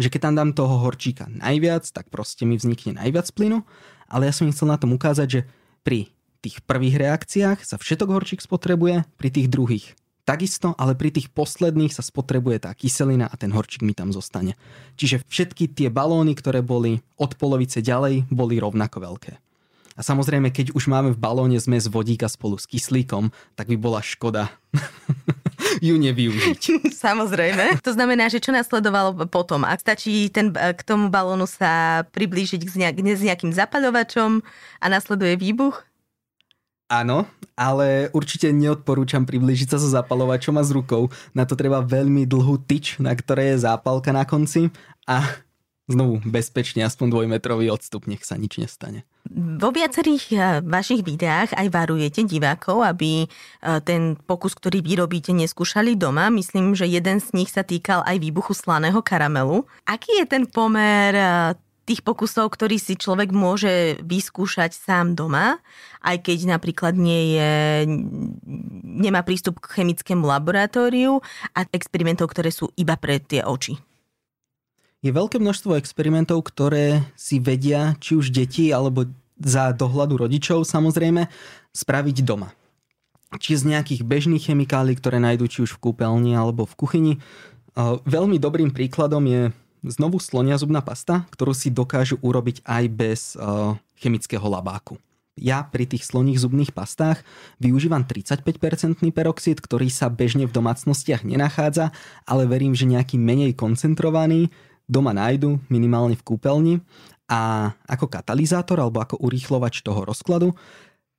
že 0.00 0.08
keď 0.10 0.20
tam 0.30 0.34
dám 0.34 0.50
toho 0.56 0.82
horčíka 0.82 1.30
najviac, 1.30 1.86
tak 1.90 2.10
proste 2.10 2.48
mi 2.48 2.58
vznikne 2.58 2.98
najviac 2.98 3.30
plynu, 3.30 3.62
ale 4.10 4.26
ja 4.26 4.32
som 4.34 4.48
im 4.48 4.54
chcel 4.54 4.70
na 4.70 4.80
tom 4.80 4.96
ukázať, 4.96 5.28
že 5.28 5.40
pri 5.86 6.10
tých 6.40 6.64
prvých 6.64 6.96
reakciách 6.96 7.62
sa 7.62 7.76
všetok 7.76 8.08
horčík 8.10 8.40
spotrebuje, 8.40 9.04
pri 9.20 9.28
tých 9.28 9.48
druhých 9.52 9.94
takisto, 10.30 10.78
ale 10.78 10.94
pri 10.94 11.10
tých 11.10 11.26
posledných 11.34 11.90
sa 11.90 12.06
spotrebuje 12.06 12.62
tá 12.62 12.70
kyselina 12.70 13.26
a 13.26 13.34
ten 13.34 13.50
horčík 13.50 13.82
mi 13.82 13.98
tam 13.98 14.14
zostane. 14.14 14.54
Čiže 14.94 15.26
všetky 15.26 15.66
tie 15.74 15.88
balóny, 15.90 16.38
ktoré 16.38 16.62
boli 16.62 17.02
od 17.18 17.34
polovice 17.34 17.82
ďalej, 17.82 18.30
boli 18.30 18.62
rovnako 18.62 19.02
veľké. 19.02 19.32
A 19.98 20.06
samozrejme, 20.06 20.54
keď 20.54 20.72
už 20.72 20.86
máme 20.86 21.12
v 21.12 21.18
balóne 21.18 21.58
zmes 21.58 21.90
vodíka 21.90 22.30
spolu 22.30 22.56
s 22.56 22.64
kyslíkom, 22.64 23.34
tak 23.58 23.68
by 23.68 23.76
bola 23.76 24.00
škoda 24.00 24.48
ju 25.84 25.98
nevyužiť. 25.98 26.62
Samozrejme. 27.04 27.82
To 27.84 27.92
znamená, 27.92 28.30
že 28.32 28.40
čo 28.40 28.54
nasledovalo 28.54 29.26
potom? 29.28 29.66
Ak 29.66 29.82
stačí 29.82 30.30
ten, 30.32 30.54
k 30.54 30.80
tomu 30.86 31.12
balónu 31.12 31.44
sa 31.44 32.06
priblížiť 32.16 32.62
s 32.64 32.78
nejakým 33.20 33.52
zapaľovačom 33.52 34.40
a 34.80 34.86
nasleduje 34.88 35.36
výbuch? 35.36 35.89
Áno, 36.90 37.22
ale 37.54 38.10
určite 38.10 38.50
neodporúčam 38.50 39.22
priblížiť 39.22 39.70
sa 39.70 39.78
so 39.78 39.86
zapalovačom 39.86 40.58
a 40.58 40.66
s 40.66 40.74
rukou. 40.74 41.06
Na 41.30 41.46
to 41.46 41.54
treba 41.54 41.86
veľmi 41.86 42.26
dlhú 42.26 42.58
tyč, 42.66 42.98
na 42.98 43.14
ktorej 43.14 43.54
je 43.54 43.62
zápalka 43.62 44.10
na 44.10 44.26
konci 44.26 44.74
a 45.06 45.22
znovu 45.90 46.18
bezpečne 46.26 46.86
aspoň 46.86 47.06
dvojmetrový 47.14 47.70
odstup, 47.70 48.06
nech 48.06 48.22
sa 48.22 48.34
nič 48.34 48.62
nestane. 48.62 49.02
Vo 49.30 49.70
viacerých 49.70 50.24
eh, 50.34 50.40
vašich 50.66 51.06
videách 51.06 51.54
aj 51.54 51.66
varujete 51.70 52.26
divákov, 52.26 52.82
aby 52.82 53.22
eh, 53.22 53.78
ten 53.86 54.18
pokus, 54.18 54.58
ktorý 54.58 54.82
vy 54.82 54.98
robíte, 55.02 55.30
neskúšali 55.30 55.94
doma. 55.94 56.26
Myslím, 56.30 56.74
že 56.74 56.90
jeden 56.90 57.22
z 57.22 57.34
nich 57.34 57.50
sa 57.54 57.62
týkal 57.62 58.02
aj 58.02 58.18
výbuchu 58.18 58.50
slaného 58.50 58.98
karamelu. 59.02 59.62
Aký 59.86 60.18
je 60.18 60.26
ten 60.26 60.42
pomer 60.46 61.14
eh, 61.14 61.54
tých 61.88 62.06
pokusov, 62.06 62.52
ktorý 62.54 62.78
si 62.78 62.94
človek 62.94 63.34
môže 63.34 63.98
vyskúšať 64.04 64.76
sám 64.76 65.18
doma, 65.18 65.58
aj 66.04 66.22
keď 66.22 66.54
napríklad 66.54 66.94
nie 66.94 67.34
je, 67.34 67.52
nemá 68.84 69.26
prístup 69.26 69.58
k 69.58 69.80
chemickému 69.80 70.22
laboratóriu 70.22 71.18
a 71.56 71.66
experimentov, 71.74 72.30
ktoré 72.30 72.54
sú 72.54 72.70
iba 72.78 72.94
pre 72.94 73.18
tie 73.18 73.42
oči. 73.42 73.74
Je 75.00 75.10
veľké 75.10 75.40
množstvo 75.40 75.80
experimentov, 75.80 76.44
ktoré 76.52 77.00
si 77.16 77.40
vedia, 77.40 77.96
či 77.98 78.20
už 78.20 78.30
deti 78.30 78.68
alebo 78.68 79.08
za 79.40 79.72
dohľadu 79.72 80.28
rodičov 80.28 80.68
samozrejme, 80.68 81.24
spraviť 81.72 82.16
doma. 82.20 82.52
Či 83.40 83.64
z 83.64 83.72
nejakých 83.72 84.04
bežných 84.04 84.52
chemikálií, 84.52 84.98
ktoré 85.00 85.16
nájdú 85.16 85.48
či 85.48 85.64
už 85.64 85.80
v 85.80 85.88
kúpeľni 85.88 86.36
alebo 86.36 86.68
v 86.68 86.76
kuchyni. 86.76 87.12
Veľmi 88.04 88.36
dobrým 88.36 88.74
príkladom 88.74 89.24
je 89.24 89.42
znovu 89.84 90.20
slonia 90.20 90.56
zubná 90.60 90.84
pasta, 90.84 91.24
ktorú 91.32 91.56
si 91.56 91.72
dokážu 91.72 92.20
urobiť 92.20 92.64
aj 92.64 92.84
bez 92.92 93.20
uh, 93.36 93.76
chemického 94.00 94.44
labáku. 94.44 95.00
Ja 95.40 95.64
pri 95.64 95.88
tých 95.88 96.04
sloních 96.04 96.42
zubných 96.42 96.76
pastách 96.76 97.24
využívam 97.62 98.04
35% 98.04 98.44
peroxid, 99.08 99.56
ktorý 99.62 99.88
sa 99.88 100.12
bežne 100.12 100.44
v 100.44 100.52
domácnostiach 100.52 101.24
nenachádza, 101.24 101.96
ale 102.28 102.44
verím, 102.44 102.76
že 102.76 102.84
nejaký 102.84 103.16
menej 103.16 103.56
koncentrovaný 103.56 104.52
doma 104.84 105.16
nájdu, 105.16 105.62
minimálne 105.72 106.18
v 106.18 106.26
kúpeľni. 106.26 106.74
A 107.30 107.72
ako 107.86 108.10
katalizátor 108.10 108.82
alebo 108.82 109.00
ako 109.00 109.22
urýchlovač 109.22 109.86
toho 109.86 110.02
rozkladu 110.02 110.52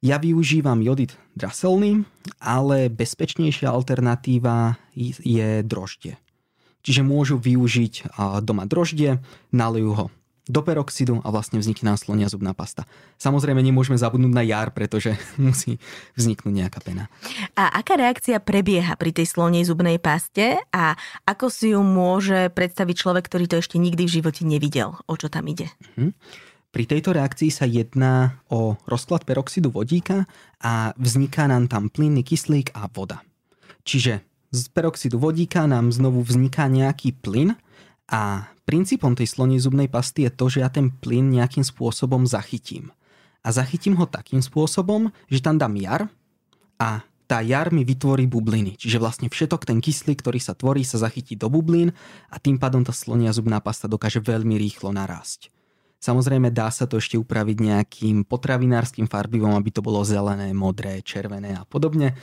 ja 0.02 0.18
využívam 0.18 0.82
jodid 0.82 1.14
draselný, 1.38 2.10
ale 2.42 2.90
bezpečnejšia 2.90 3.70
alternatíva 3.70 4.82
je 4.98 5.62
droždie. 5.62 6.18
Čiže 6.82 7.06
môžu 7.06 7.38
využiť 7.38 8.18
doma 8.42 8.66
droždie, 8.66 9.22
nalejú 9.54 9.92
ho 9.94 10.06
do 10.50 10.62
peroxidu 10.66 11.22
a 11.22 11.30
vlastne 11.30 11.62
vznikne 11.62 11.94
nám 11.94 11.98
slonia 12.02 12.26
zubná 12.26 12.58
pasta. 12.58 12.90
Samozrejme 13.22 13.62
nemôžeme 13.62 13.96
zabudnúť 13.96 14.34
na 14.34 14.42
jar, 14.42 14.74
pretože 14.74 15.16
musí 15.38 15.78
vzniknúť 16.18 16.54
nejaká 16.54 16.80
pena. 16.82 17.08
A 17.54 17.70
aká 17.72 17.96
reakcia 17.96 18.42
prebieha 18.42 18.98
pri 18.98 19.14
tej 19.14 19.30
slonej 19.30 19.70
zubnej 19.70 20.02
paste 20.02 20.58
a 20.74 20.98
ako 21.30 21.48
si 21.48 21.78
ju 21.78 21.82
môže 21.86 22.50
predstaviť 22.52 22.96
človek, 22.98 23.24
ktorý 23.30 23.46
to 23.48 23.62
ešte 23.62 23.78
nikdy 23.78 24.10
v 24.10 24.16
živote 24.22 24.42
nevidel? 24.44 24.98
O 25.06 25.14
čo 25.16 25.30
tam 25.30 25.46
ide? 25.48 25.70
Mhm. 25.96 26.12
Pri 26.72 26.88
tejto 26.88 27.12
reakcii 27.12 27.52
sa 27.52 27.68
jedná 27.68 28.40
o 28.48 28.80
rozklad 28.88 29.28
peroxidu 29.28 29.76
vodíka 29.76 30.24
a 30.64 30.96
vzniká 30.96 31.44
nám 31.44 31.68
tam 31.68 31.92
plynný 31.92 32.24
kyslík 32.24 32.72
a 32.72 32.88
voda. 32.88 33.20
Čiže 33.84 34.31
z 34.52 34.68
peroxidu 34.76 35.16
vodíka 35.16 35.64
nám 35.64 35.96
znovu 35.96 36.20
vzniká 36.28 36.68
nejaký 36.68 37.16
plyn 37.24 37.56
a 38.12 38.52
princípom 38.68 39.16
tej 39.16 39.32
slonej 39.32 39.64
zubnej 39.64 39.88
pasty 39.88 40.28
je 40.28 40.32
to, 40.32 40.46
že 40.52 40.60
ja 40.60 40.70
ten 40.72 40.92
plyn 40.92 41.32
nejakým 41.32 41.64
spôsobom 41.64 42.28
zachytím. 42.28 42.92
A 43.42 43.56
zachytím 43.56 43.98
ho 43.98 44.06
takým 44.06 44.44
spôsobom, 44.44 45.10
že 45.32 45.42
tam 45.42 45.56
dám 45.58 45.74
jar 45.80 46.02
a 46.78 47.02
tá 47.26 47.40
jar 47.40 47.72
mi 47.72 47.88
vytvorí 47.88 48.28
bubliny. 48.28 48.76
Čiže 48.76 49.00
vlastne 49.00 49.28
všetok 49.32 49.64
ten 49.64 49.80
kyslík, 49.80 50.20
ktorý 50.20 50.44
sa 50.44 50.52
tvorí, 50.52 50.84
sa 50.84 51.00
zachytí 51.00 51.40
do 51.40 51.48
bublín 51.48 51.96
a 52.28 52.36
tým 52.38 52.60
pádom 52.60 52.84
tá 52.84 52.92
slonia 52.92 53.32
zubná 53.32 53.64
pasta 53.64 53.88
dokáže 53.88 54.20
veľmi 54.20 54.60
rýchlo 54.60 54.92
narásť. 54.92 55.48
Samozrejme 56.04 56.52
dá 56.52 56.68
sa 56.74 56.92
to 56.92 57.00
ešte 57.00 57.16
upraviť 57.16 57.58
nejakým 57.62 58.28
potravinárskym 58.28 59.08
farbivom, 59.08 59.56
aby 59.56 59.70
to 59.72 59.80
bolo 59.80 60.04
zelené, 60.04 60.52
modré, 60.52 61.00
červené 61.06 61.56
a 61.56 61.64
podobne 61.64 62.20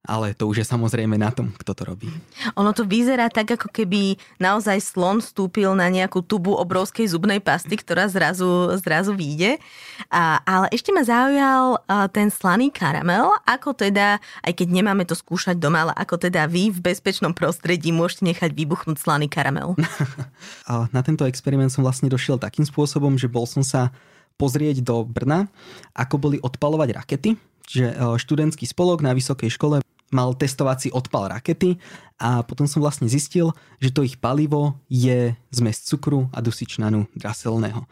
ale 0.00 0.32
to 0.32 0.48
už 0.48 0.64
je 0.64 0.66
samozrejme 0.66 1.20
na 1.20 1.28
tom, 1.28 1.52
kto 1.60 1.76
to 1.76 1.82
robí. 1.84 2.08
Ono 2.56 2.72
to 2.72 2.88
vyzerá 2.88 3.28
tak, 3.28 3.52
ako 3.52 3.68
keby 3.68 4.16
naozaj 4.40 4.80
slon 4.80 5.20
vstúpil 5.20 5.76
na 5.76 5.92
nejakú 5.92 6.24
tubu 6.24 6.56
obrovskej 6.56 7.04
zubnej 7.12 7.36
pasty, 7.36 7.76
ktorá 7.76 8.08
zrazu, 8.08 8.72
zrazu 8.80 9.12
vyjde. 9.12 9.60
A, 10.08 10.40
ale 10.48 10.72
ešte 10.72 10.88
ma 10.88 11.04
zaujal 11.04 11.84
ten 12.16 12.32
slaný 12.32 12.72
karamel, 12.72 13.28
ako 13.44 13.76
teda, 13.76 14.16
aj 14.40 14.52
keď 14.56 14.68
nemáme 14.72 15.04
to 15.04 15.12
skúšať 15.12 15.60
doma, 15.60 15.84
ale 15.84 15.92
ako 15.92 16.16
teda 16.16 16.48
vy 16.48 16.72
v 16.72 16.80
bezpečnom 16.80 17.36
prostredí 17.36 17.92
môžete 17.92 18.24
nechať 18.24 18.56
vybuchnúť 18.56 18.96
slaný 18.96 19.28
karamel. 19.28 19.76
a 20.70 20.88
na 20.96 21.04
tento 21.04 21.28
experiment 21.28 21.68
som 21.68 21.84
vlastne 21.84 22.08
došiel 22.08 22.40
takým 22.40 22.64
spôsobom, 22.64 23.20
že 23.20 23.28
bol 23.28 23.44
som 23.44 23.60
sa 23.60 23.92
pozrieť 24.40 24.80
do 24.80 25.04
Brna, 25.04 25.52
ako 25.92 26.16
boli 26.16 26.36
odpalovať 26.40 26.88
rakety, 26.96 27.36
Čiže 27.70 28.18
študentský 28.18 28.66
spolok 28.66 28.98
na 28.98 29.14
vysokej 29.14 29.54
škole 29.54 29.78
mal 30.10 30.34
testovací 30.34 30.90
odpal 30.90 31.30
rakety 31.30 31.78
a 32.18 32.42
potom 32.42 32.66
som 32.66 32.82
vlastne 32.82 33.06
zistil, 33.06 33.54
že 33.78 33.94
to 33.94 34.02
ich 34.02 34.18
palivo 34.18 34.76
je 34.90 35.32
zmes 35.54 35.86
cukru 35.86 36.26
a 36.34 36.42
dusičnanu 36.42 37.06
draselného. 37.14 37.86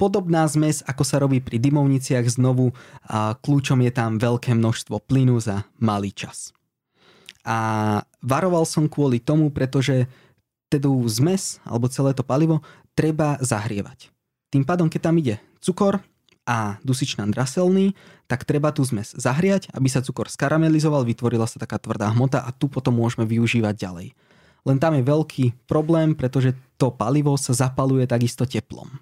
Podobná 0.00 0.48
zmes, 0.48 0.80
ako 0.88 1.04
sa 1.04 1.20
robí 1.20 1.44
pri 1.44 1.60
dymovniciach 1.60 2.24
znovu, 2.24 2.72
a 3.04 3.36
kľúčom 3.36 3.84
je 3.84 3.92
tam 3.92 4.16
veľké 4.16 4.56
množstvo 4.56 4.96
plynu 5.04 5.36
za 5.44 5.68
malý 5.76 6.08
čas. 6.08 6.56
A 7.44 8.00
varoval 8.24 8.64
som 8.64 8.88
kvôli 8.88 9.20
tomu, 9.20 9.52
pretože 9.52 10.08
teda 10.72 10.88
zmes 11.04 11.60
alebo 11.68 11.90
celé 11.92 12.16
to 12.16 12.24
palivo 12.24 12.64
treba 12.96 13.36
zahrievať. 13.44 14.08
Tým 14.48 14.64
pádom, 14.64 14.88
keď 14.88 15.00
tam 15.10 15.20
ide 15.20 15.36
cukor, 15.60 16.00
a 16.48 16.80
dusičnan 16.82 17.30
draselný, 17.30 17.94
tak 18.26 18.46
treba 18.48 18.72
tú 18.74 18.82
zmes 18.82 19.12
zahriať, 19.14 19.70
aby 19.74 19.88
sa 19.90 20.04
cukor 20.04 20.30
skaramelizoval, 20.30 21.06
vytvorila 21.06 21.46
sa 21.46 21.60
taká 21.60 21.76
tvrdá 21.78 22.10
hmota 22.10 22.42
a 22.42 22.50
tu 22.54 22.66
potom 22.66 22.96
môžeme 22.96 23.26
využívať 23.28 23.74
ďalej. 23.76 24.08
Len 24.68 24.76
tam 24.76 24.92
je 24.96 25.02
veľký 25.04 25.44
problém, 25.64 26.12
pretože 26.12 26.52
to 26.76 26.92
palivo 26.92 27.32
sa 27.40 27.56
zapaluje 27.56 28.04
takisto 28.04 28.44
teplom. 28.44 29.00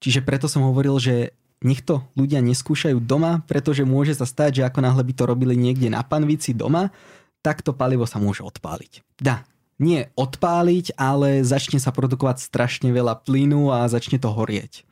Čiže 0.00 0.24
preto 0.24 0.48
som 0.48 0.64
hovoril, 0.64 0.96
že 1.00 1.36
nech 1.64 1.80
to 1.80 2.04
ľudia 2.16 2.44
neskúšajú 2.44 3.00
doma, 3.00 3.44
pretože 3.48 3.84
môže 3.88 4.16
sa 4.16 4.28
stať, 4.28 4.60
že 4.60 4.66
ako 4.68 4.84
náhle 4.84 5.02
by 5.04 5.12
to 5.16 5.24
robili 5.24 5.54
niekde 5.56 5.88
na 5.88 6.04
panvici 6.04 6.52
doma, 6.52 6.92
tak 7.40 7.64
to 7.64 7.72
palivo 7.72 8.04
sa 8.04 8.20
môže 8.20 8.44
odpáliť. 8.44 9.00
Dá, 9.16 9.44
nie 9.80 10.08
odpáliť, 10.16 10.96
ale 10.96 11.44
začne 11.44 11.80
sa 11.80 11.92
produkovať 11.92 12.44
strašne 12.44 12.92
veľa 12.92 13.24
plynu 13.24 13.72
a 13.72 13.88
začne 13.88 14.20
to 14.20 14.28
horieť. 14.32 14.84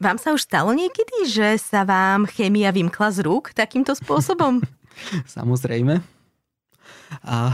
Vám 0.00 0.16
sa 0.16 0.32
už 0.32 0.48
stalo 0.48 0.72
niekedy, 0.72 1.28
že 1.28 1.60
sa 1.60 1.84
vám 1.84 2.24
chémia 2.24 2.72
vymkla 2.72 3.12
z 3.12 3.24
rúk 3.24 3.52
takýmto 3.52 3.92
spôsobom? 3.92 4.64
Samozrejme. 5.36 6.00
A 7.20 7.52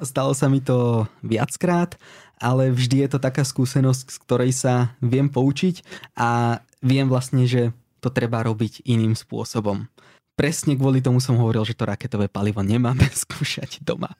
stalo 0.00 0.32
sa 0.32 0.48
mi 0.48 0.64
to 0.64 1.04
viackrát, 1.20 2.00
ale 2.40 2.72
vždy 2.72 3.04
je 3.04 3.08
to 3.12 3.18
taká 3.20 3.44
skúsenosť, 3.44 4.04
z 4.08 4.16
ktorej 4.24 4.52
sa 4.56 4.96
viem 5.04 5.28
poučiť 5.28 5.84
a 6.16 6.60
viem 6.80 7.04
vlastne, 7.04 7.44
že 7.44 7.76
to 8.00 8.08
treba 8.08 8.40
robiť 8.44 8.84
iným 8.88 9.12
spôsobom. 9.12 9.88
Presne 10.34 10.74
kvôli 10.74 10.98
tomu 10.98 11.22
som 11.22 11.38
hovoril, 11.38 11.62
že 11.62 11.78
to 11.78 11.86
raketové 11.86 12.26
palivo 12.26 12.64
nemáme 12.64 13.06
skúšať 13.24 13.84
doma. 13.84 14.12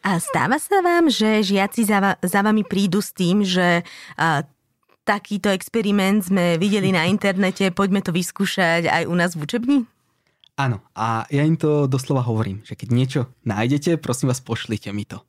A 0.00 0.16
stáva 0.16 0.56
sa 0.56 0.80
vám, 0.80 1.12
že 1.12 1.44
žiaci 1.44 1.84
za, 1.84 1.98
va- 2.00 2.18
za 2.24 2.40
vami 2.40 2.64
prídu 2.64 3.04
s 3.04 3.12
tým, 3.12 3.44
že 3.44 3.84
a, 4.16 4.46
takýto 5.02 5.50
experiment 5.50 6.22
sme 6.22 6.58
videli 6.58 6.94
na 6.94 7.06
internete, 7.10 7.74
poďme 7.74 8.02
to 8.02 8.14
vyskúšať 8.14 8.86
aj 8.86 9.02
u 9.10 9.14
nás 9.14 9.34
v 9.34 9.42
učebni? 9.44 9.78
Áno, 10.54 10.84
a 10.92 11.24
ja 11.32 11.42
im 11.42 11.56
to 11.56 11.88
doslova 11.88 12.22
hovorím, 12.22 12.60
že 12.62 12.76
keď 12.76 12.88
niečo 12.92 13.20
nájdete, 13.42 13.96
prosím 13.98 14.30
vás, 14.30 14.44
pošlite 14.44 14.92
mi 14.92 15.08
to. 15.08 15.24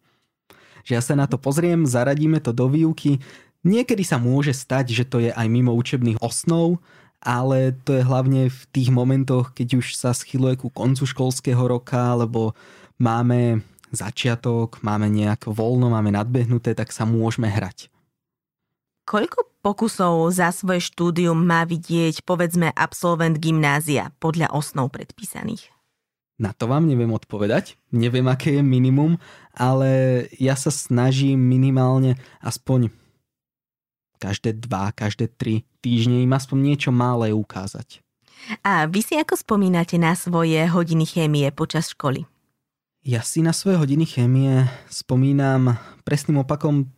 Že 0.83 0.91
ja 0.99 1.01
sa 1.01 1.15
na 1.15 1.25
to 1.31 1.39
pozriem, 1.39 1.87
zaradíme 1.87 2.43
to 2.43 2.51
do 2.51 2.67
výuky. 2.67 3.23
Niekedy 3.63 4.03
sa 4.03 4.19
môže 4.19 4.51
stať, 4.51 4.91
že 4.91 5.07
to 5.07 5.23
je 5.23 5.31
aj 5.31 5.47
mimo 5.47 5.71
učebných 5.71 6.19
osnov, 6.19 6.83
ale 7.23 7.71
to 7.87 7.95
je 7.95 8.03
hlavne 8.03 8.51
v 8.51 8.61
tých 8.75 8.91
momentoch, 8.91 9.55
keď 9.55 9.79
už 9.79 9.95
sa 9.95 10.11
schyluje 10.11 10.59
ku 10.59 10.67
koncu 10.67 11.07
školského 11.07 11.63
roka, 11.63 12.19
alebo 12.19 12.51
máme 12.99 13.63
začiatok, 13.95 14.83
máme 14.83 15.07
nejak 15.07 15.47
voľno, 15.47 15.87
máme 15.87 16.11
nadbehnuté, 16.11 16.75
tak 16.75 16.91
sa 16.91 17.07
môžeme 17.07 17.47
hrať. 17.47 17.87
Koľko 19.07 19.52
pokusov 19.63 20.27
za 20.35 20.51
svoje 20.51 20.83
štúdium 20.83 21.39
má 21.39 21.63
vidieť, 21.63 22.27
povedzme, 22.27 22.75
absolvent 22.75 23.39
gymnázia 23.39 24.11
podľa 24.19 24.51
osnov 24.51 24.91
predpísaných? 24.91 25.71
Na 26.35 26.51
to 26.51 26.67
vám 26.67 26.83
neviem 26.83 27.15
odpovedať. 27.15 27.79
Neviem, 27.95 28.27
aké 28.27 28.59
je 28.59 28.63
minimum, 28.65 29.15
ale 29.55 30.25
ja 30.35 30.59
sa 30.59 30.73
snažím 30.73 31.39
minimálne 31.39 32.19
aspoň 32.43 32.91
každé 34.19 34.59
dva, 34.59 34.91
každé 34.91 35.31
tri 35.31 35.63
týždne 35.79 36.19
im 36.23 36.31
aspoň 36.35 36.57
niečo 36.59 36.91
malé 36.91 37.31
ukázať. 37.31 38.03
A 38.63 38.87
vy 38.91 38.99
si 38.99 39.15
ako 39.15 39.39
spomínate 39.39 39.95
na 39.95 40.15
svoje 40.19 40.67
hodiny 40.67 41.07
chémie 41.07 41.47
počas 41.55 41.95
školy? 41.95 42.27
Ja 43.03 43.23
si 43.23 43.43
na 43.43 43.51
svoje 43.51 43.79
hodiny 43.79 44.07
chémie 44.07 44.67
spomínam 44.87 45.75
presným 46.07 46.43
opakom 46.43 46.91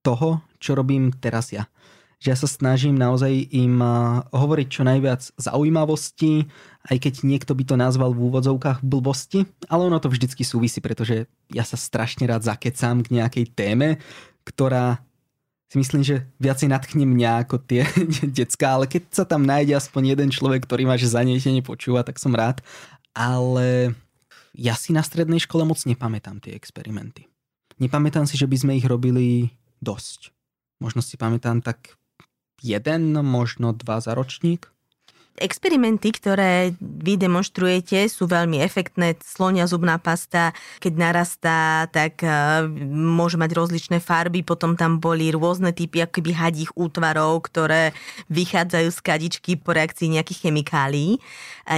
toho, 0.00 0.40
čo 0.60 0.72
robím 0.76 1.12
teraz 1.12 1.52
ja. 1.52 1.68
Že 2.22 2.28
ja 2.30 2.38
sa 2.38 2.46
snažím 2.46 2.94
naozaj 2.94 3.50
im 3.50 3.82
hovoriť 4.30 4.68
čo 4.70 4.86
najviac 4.86 5.34
zaujímavosti, 5.34 6.46
aj 6.86 6.96
keď 7.02 7.14
niekto 7.26 7.50
by 7.58 7.64
to 7.66 7.74
nazval 7.74 8.14
v 8.14 8.30
úvodzovkách 8.30 8.86
blbosti, 8.86 9.42
ale 9.66 9.90
ono 9.90 9.98
to 9.98 10.06
vždycky 10.06 10.46
súvisí, 10.46 10.78
pretože 10.78 11.26
ja 11.50 11.66
sa 11.66 11.74
strašne 11.74 12.30
rád 12.30 12.46
zakecám 12.46 13.02
k 13.02 13.18
nejakej 13.18 13.44
téme, 13.58 13.98
ktorá 14.46 15.02
si 15.72 15.80
myslím, 15.80 16.04
že 16.04 16.28
viacej 16.36 16.68
nadchne 16.68 17.08
mňa 17.08 17.48
ako 17.48 17.56
tie 17.64 17.88
decka, 18.38 18.76
ale 18.76 18.84
keď 18.84 19.02
sa 19.08 19.24
tam 19.24 19.42
nájde 19.42 19.72
aspoň 19.72 20.12
jeden 20.12 20.28
človek, 20.28 20.68
ktorý 20.68 20.84
ma 20.84 21.00
že 21.00 21.08
zanietenie 21.08 21.64
počúva, 21.64 22.04
tak 22.04 22.20
som 22.20 22.36
rád. 22.36 22.60
Ale 23.16 23.96
ja 24.52 24.76
si 24.76 24.92
na 24.92 25.00
strednej 25.00 25.40
škole 25.40 25.64
moc 25.64 25.80
nepamätám 25.88 26.44
tie 26.44 26.52
experimenty. 26.52 27.24
Nepamätám 27.80 28.28
si, 28.28 28.36
že 28.36 28.44
by 28.44 28.56
sme 28.60 28.72
ich 28.76 28.84
robili 28.84 29.56
dosť. 29.80 30.28
Možno 30.76 31.00
si 31.00 31.16
pamätám 31.16 31.64
tak 31.64 31.96
jeden, 32.62 33.12
možno 33.26 33.74
dva 33.74 33.98
za 33.98 34.14
ročník. 34.14 34.72
Experimenty, 35.40 36.12
ktoré 36.12 36.76
vy 36.78 37.16
demonstrujete, 37.16 38.04
sú 38.04 38.28
veľmi 38.28 38.60
efektné. 38.60 39.16
Slonia 39.24 39.64
zubná 39.64 39.96
pasta, 39.96 40.52
keď 40.76 40.92
narastá, 40.92 41.88
tak 41.88 42.20
e, 42.20 42.28
môže 42.92 43.40
mať 43.40 43.56
rozličné 43.56 44.04
farby. 44.04 44.44
Potom 44.44 44.76
tam 44.76 45.00
boli 45.00 45.32
rôzne 45.32 45.72
typy 45.72 46.04
akoby 46.04 46.36
hadích 46.36 46.70
útvarov, 46.76 47.48
ktoré 47.48 47.96
vychádzajú 48.28 48.88
z 48.92 49.00
kadičky 49.00 49.52
po 49.56 49.72
reakcii 49.72 50.20
nejakých 50.20 50.46
chemikálií. 50.52 51.16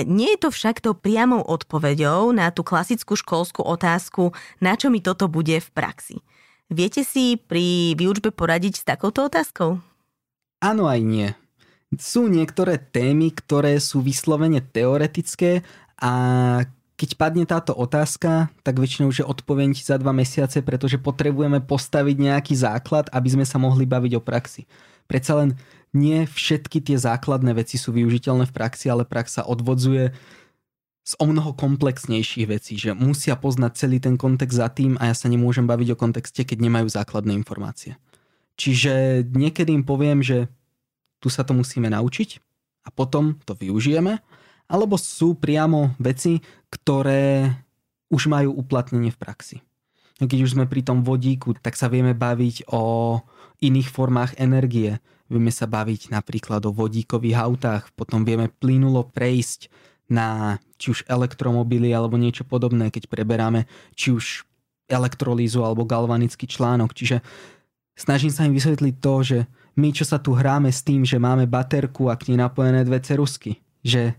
Nie 0.02 0.35
je 0.35 0.42
to 0.42 0.48
však 0.50 0.82
to 0.82 0.98
priamou 0.98 1.46
odpoveďou 1.46 2.35
na 2.35 2.50
tú 2.50 2.66
klasickú 2.66 3.14
školskú 3.14 3.62
otázku, 3.62 4.35
na 4.58 4.74
čo 4.74 4.90
mi 4.90 4.98
toto 4.98 5.30
bude 5.30 5.62
v 5.62 5.68
praxi. 5.70 6.18
Viete 6.74 7.06
si 7.06 7.38
pri 7.38 7.94
výučbe 7.94 8.35
poradiť 8.35 8.82
s 8.82 8.85
takouto 8.85 9.30
otázkou? 9.30 9.93
Áno 10.64 10.88
aj 10.88 11.00
nie 11.05 11.29
sú 12.00 12.27
niektoré 12.27 12.79
témy, 12.79 13.35
ktoré 13.35 13.79
sú 13.79 14.03
vyslovene 14.03 14.62
teoretické 14.62 15.62
a 15.98 16.12
keď 16.94 17.11
padne 17.18 17.44
táto 17.44 17.74
otázka, 17.74 18.55
tak 18.62 18.79
väčšinou 18.79 19.11
už 19.11 19.18
je 19.22 19.27
odpoveď 19.27 19.74
za 19.74 19.98
dva 19.98 20.14
mesiace, 20.14 20.62
pretože 20.62 21.03
potrebujeme 21.03 21.59
postaviť 21.59 22.16
nejaký 22.22 22.55
základ, 22.55 23.11
aby 23.11 23.29
sme 23.35 23.46
sa 23.46 23.59
mohli 23.59 23.83
baviť 23.83 24.12
o 24.14 24.22
praxi. 24.22 24.70
Predsa 25.11 25.42
len 25.42 25.59
nie 25.90 26.22
všetky 26.22 26.79
tie 26.79 26.94
základné 26.94 27.50
veci 27.59 27.83
sú 27.83 27.90
využiteľné 27.90 28.46
v 28.46 28.55
praxi, 28.55 28.87
ale 28.90 29.03
prax 29.03 29.42
sa 29.42 29.46
odvodzuje 29.46 30.14
z 31.05 31.12
o 31.20 31.27
mnoho 31.29 31.53
komplexnejších 31.53 32.46
vecí, 32.48 32.79
že 32.81 32.96
musia 32.96 33.37
poznať 33.37 33.72
celý 33.77 33.98
ten 34.00 34.14
kontext 34.16 34.57
za 34.57 34.70
tým 34.72 34.96
a 35.03 35.12
ja 35.12 35.14
sa 35.18 35.29
nemôžem 35.29 35.66
baviť 35.66 35.92
o 35.92 36.00
kontexte, 36.00 36.46
keď 36.46 36.62
nemajú 36.62 36.88
základné 36.88 37.37
informácie. 37.37 37.98
Čiže 38.54 39.26
niekedy 39.34 39.74
im 39.74 39.82
poviem, 39.82 40.22
že 40.22 40.46
tu 41.18 41.32
sa 41.32 41.42
to 41.42 41.56
musíme 41.56 41.90
naučiť 41.90 42.38
a 42.86 42.88
potom 42.92 43.40
to 43.42 43.56
využijeme, 43.56 44.20
alebo 44.68 44.94
sú 45.00 45.36
priamo 45.36 45.96
veci, 45.98 46.40
ktoré 46.70 47.50
už 48.12 48.30
majú 48.30 48.54
uplatnenie 48.54 49.10
v 49.10 49.20
praxi. 49.20 49.56
Keď 50.22 50.38
už 50.46 50.54
sme 50.54 50.70
pri 50.70 50.86
tom 50.86 51.02
vodíku, 51.02 51.58
tak 51.58 51.74
sa 51.74 51.90
vieme 51.90 52.14
baviť 52.14 52.70
o 52.70 53.18
iných 53.58 53.88
formách 53.90 54.38
energie. 54.38 55.02
Vieme 55.26 55.50
sa 55.50 55.66
baviť 55.66 56.14
napríklad 56.14 56.62
o 56.68 56.70
vodíkových 56.70 57.40
autách, 57.40 57.90
potom 57.98 58.22
vieme 58.22 58.46
plynulo 58.46 59.10
prejsť 59.10 59.72
na 60.06 60.60
či 60.78 60.94
už 60.94 61.08
elektromobily 61.10 61.90
alebo 61.90 62.20
niečo 62.20 62.44
podobné, 62.46 62.92
keď 62.92 63.08
preberáme 63.10 63.66
či 63.96 64.14
už 64.14 64.46
elektrolízu 64.86 65.64
alebo 65.64 65.88
galvanický 65.88 66.44
článok. 66.44 66.92
Čiže 66.92 67.24
snažím 67.98 68.30
sa 68.30 68.46
im 68.46 68.54
vysvetliť 68.54 68.94
to, 68.98 69.14
že 69.22 69.38
my, 69.74 69.90
čo 69.90 70.07
sa 70.07 70.22
tu 70.22 70.35
hráme 70.35 70.70
s 70.70 70.87
tým, 70.87 71.02
že 71.02 71.18
máme 71.18 71.50
baterku 71.50 72.11
a 72.11 72.14
k 72.14 72.30
nej 72.30 72.38
napojené 72.38 72.87
dve 72.87 73.02
cerusky, 73.02 73.59
že 73.83 74.14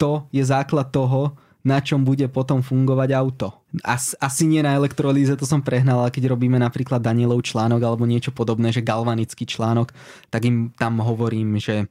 to 0.00 0.26
je 0.34 0.42
základ 0.42 0.90
toho, 0.90 1.38
na 1.60 1.76
čom 1.84 2.00
bude 2.00 2.24
potom 2.32 2.64
fungovať 2.64 3.12
auto. 3.12 3.52
As, 3.84 4.16
asi 4.16 4.48
nie 4.48 4.64
na 4.64 4.72
elektrolíze, 4.72 5.36
to 5.36 5.44
som 5.44 5.60
prehnal, 5.60 6.00
ale 6.00 6.10
keď 6.10 6.32
robíme 6.32 6.56
napríklad 6.56 7.04
Danielov 7.04 7.44
článok 7.44 7.84
alebo 7.84 8.08
niečo 8.08 8.32
podobné, 8.32 8.72
že 8.72 8.80
galvanický 8.80 9.44
článok, 9.44 9.92
tak 10.32 10.48
im 10.48 10.72
tam 10.80 11.04
hovorím, 11.04 11.60
že 11.60 11.84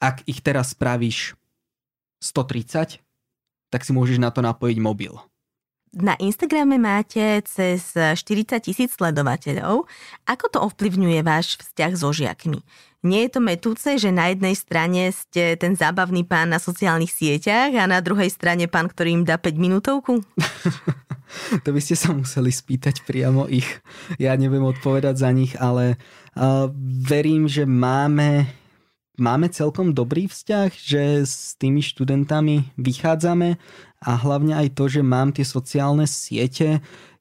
ak 0.00 0.24
ich 0.24 0.40
teraz 0.40 0.72
spravíš 0.72 1.36
130, 2.24 2.96
tak 3.68 3.80
si 3.84 3.92
môžeš 3.92 4.16
na 4.16 4.32
to 4.32 4.40
napojiť 4.40 4.78
mobil. 4.80 5.20
Na 5.90 6.14
Instagrame 6.22 6.78
máte 6.78 7.42
cez 7.42 7.98
40 7.98 8.62
tisíc 8.62 8.94
sledovateľov. 8.94 9.90
Ako 10.22 10.46
to 10.46 10.62
ovplyvňuje 10.62 11.18
váš 11.26 11.58
vzťah 11.58 11.92
so 11.98 12.14
žiakmi? 12.14 12.62
Nie 13.02 13.26
je 13.26 13.30
to 13.34 13.40
metúce, 13.42 13.88
že 13.98 14.14
na 14.14 14.30
jednej 14.30 14.54
strane 14.54 15.10
ste 15.10 15.58
ten 15.58 15.74
zábavný 15.74 16.22
pán 16.22 16.54
na 16.54 16.62
sociálnych 16.62 17.10
sieťach 17.10 17.74
a 17.74 17.90
na 17.90 17.98
druhej 17.98 18.30
strane 18.30 18.70
pán, 18.70 18.86
ktorý 18.86 19.18
im 19.18 19.24
dá 19.26 19.34
5 19.34 19.56
minútovku? 19.58 20.22
to 21.66 21.68
by 21.74 21.80
ste 21.82 21.98
sa 21.98 22.14
museli 22.14 22.54
spýtať 22.54 23.02
priamo 23.02 23.50
ich. 23.50 23.66
Ja 24.22 24.38
neviem 24.38 24.62
odpovedať 24.62 25.16
za 25.18 25.34
nich, 25.34 25.58
ale 25.58 25.98
uh, 26.38 26.70
verím, 27.02 27.50
že 27.50 27.66
máme 27.66 28.59
máme 29.20 29.52
celkom 29.52 29.92
dobrý 29.92 30.26
vzťah, 30.26 30.70
že 30.72 31.02
s 31.28 31.54
tými 31.60 31.84
študentami 31.84 32.72
vychádzame 32.80 33.60
a 34.00 34.10
hlavne 34.16 34.56
aj 34.56 34.72
to, 34.72 34.88
že 34.88 35.04
mám 35.04 35.36
tie 35.36 35.44
sociálne 35.44 36.08
siete, 36.08 36.80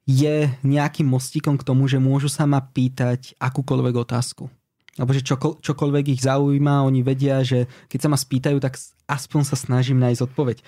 je 0.09 0.49
nejakým 0.65 1.05
mostíkom 1.05 1.59
k 1.59 1.67
tomu, 1.67 1.85
že 1.85 2.01
môžu 2.01 2.31
sa 2.31 2.49
ma 2.49 2.63
pýtať 2.63 3.37
akúkoľvek 3.37 3.95
otázku. 4.09 4.49
Alebo 4.97 5.13
že 5.13 5.21
čoko, 5.21 5.61
čokoľvek 5.61 6.17
ich 6.17 6.25
zaujíma, 6.25 6.81
oni 6.81 7.05
vedia, 7.05 7.45
že 7.45 7.69
keď 7.91 7.99
sa 8.01 8.09
ma 8.09 8.17
spýtajú, 8.17 8.57
tak 8.57 8.81
aspoň 9.05 9.41
sa 9.45 9.53
snažím 9.53 10.01
nájsť 10.01 10.25
odpoveď. 10.25 10.65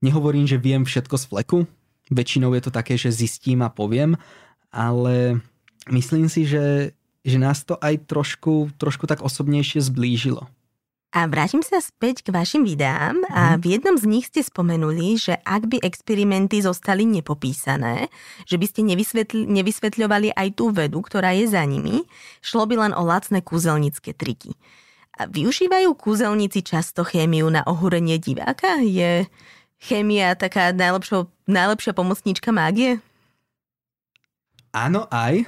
Nehovorím, 0.00 0.48
že 0.48 0.56
viem 0.56 0.88
všetko 0.88 1.16
z 1.20 1.24
fleku, 1.28 1.58
väčšinou 2.08 2.56
je 2.56 2.62
to 2.64 2.72
také, 2.72 2.96
že 2.96 3.12
zistím 3.12 3.60
a 3.60 3.68
poviem, 3.68 4.16
ale 4.72 5.44
myslím 5.92 6.32
si, 6.32 6.48
že, 6.48 6.96
že 7.20 7.36
nás 7.36 7.60
to 7.60 7.76
aj 7.84 8.08
trošku, 8.08 8.72
trošku 8.80 9.04
tak 9.04 9.20
osobnejšie 9.20 9.84
zblížilo 9.84 10.48
A 11.10 11.26
vrátim 11.26 11.58
sa 11.58 11.82
späť 11.82 12.22
k 12.22 12.30
vašim 12.30 12.62
videám 12.62 13.18
a 13.34 13.58
v 13.58 13.74
jednom 13.74 13.98
z 13.98 14.06
nich 14.06 14.30
ste 14.30 14.46
spomenuli, 14.46 15.18
že 15.18 15.42
ak 15.42 15.66
by 15.66 15.82
experimenty 15.82 16.62
zostali 16.62 17.02
nepopísané, 17.02 18.06
že 18.46 18.54
by 18.54 18.66
ste 18.70 18.86
nevysvetli, 18.86 19.42
nevysvetľovali 19.50 20.30
aj 20.38 20.48
tú 20.54 20.70
vedu, 20.70 21.02
ktorá 21.02 21.34
je 21.34 21.50
za 21.50 21.66
nimi, 21.66 22.06
šlo 22.46 22.62
by 22.70 22.86
len 22.86 22.92
o 22.94 23.02
lacné 23.02 23.42
kúzelnícke 23.42 24.14
triky. 24.14 24.54
A 25.18 25.26
využívajú 25.26 25.98
kúzelníci 25.98 26.62
často 26.62 27.02
chémiu 27.02 27.50
na 27.50 27.66
ohúrenie 27.66 28.22
diváka? 28.22 28.78
Je 28.78 29.26
chémia 29.82 30.38
taká 30.38 30.70
najlepšia 30.70 31.90
pomocníčka 31.90 32.54
mágie? 32.54 33.02
Áno, 34.70 35.10
aj. 35.10 35.42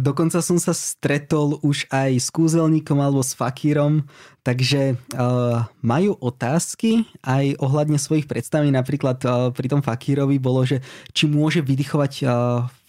Dokonca 0.00 0.44
som 0.44 0.60
sa 0.60 0.76
stretol 0.76 1.56
už 1.64 1.88
aj 1.88 2.20
s 2.20 2.28
kúzelníkom 2.28 3.00
alebo 3.00 3.24
s 3.24 3.32
fakírom, 3.32 4.04
takže 4.44 5.00
uh, 5.16 5.64
majú 5.80 6.20
otázky 6.20 7.08
aj 7.24 7.56
ohľadne 7.64 7.96
svojich 7.96 8.28
predstaví. 8.28 8.68
Napríklad 8.68 9.24
uh, 9.24 9.48
pri 9.56 9.72
tom 9.72 9.80
fakírovi 9.80 10.36
bolo, 10.36 10.68
že 10.68 10.84
či 11.16 11.24
môže 11.24 11.64
vydychovať 11.64 12.12
uh, 12.20 12.28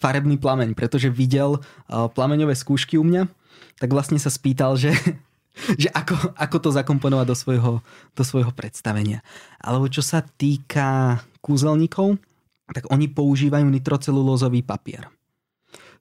farebný 0.04 0.36
plameň, 0.36 0.76
pretože 0.76 1.08
videl 1.08 1.64
uh, 1.64 2.12
plameňové 2.12 2.60
skúšky 2.60 3.00
u 3.00 3.08
mňa, 3.08 3.32
tak 3.80 3.96
vlastne 3.96 4.20
sa 4.20 4.28
spýtal, 4.28 4.76
že 4.76 4.92
že 5.80 5.88
ako, 5.96 6.36
ako 6.36 6.58
to 6.60 6.70
zakomponovať 6.76 7.28
do 7.32 7.36
svojho, 7.40 7.74
do 8.12 8.24
svojho 8.28 8.52
predstavenia. 8.52 9.24
Alebo 9.64 9.88
čo 9.88 10.04
sa 10.04 10.20
týka 10.20 11.24
kúzelníkov, 11.40 12.20
tak 12.68 12.92
oni 12.92 13.08
používajú 13.08 13.64
nitrocelulózový 13.64 14.60
papier 14.60 15.15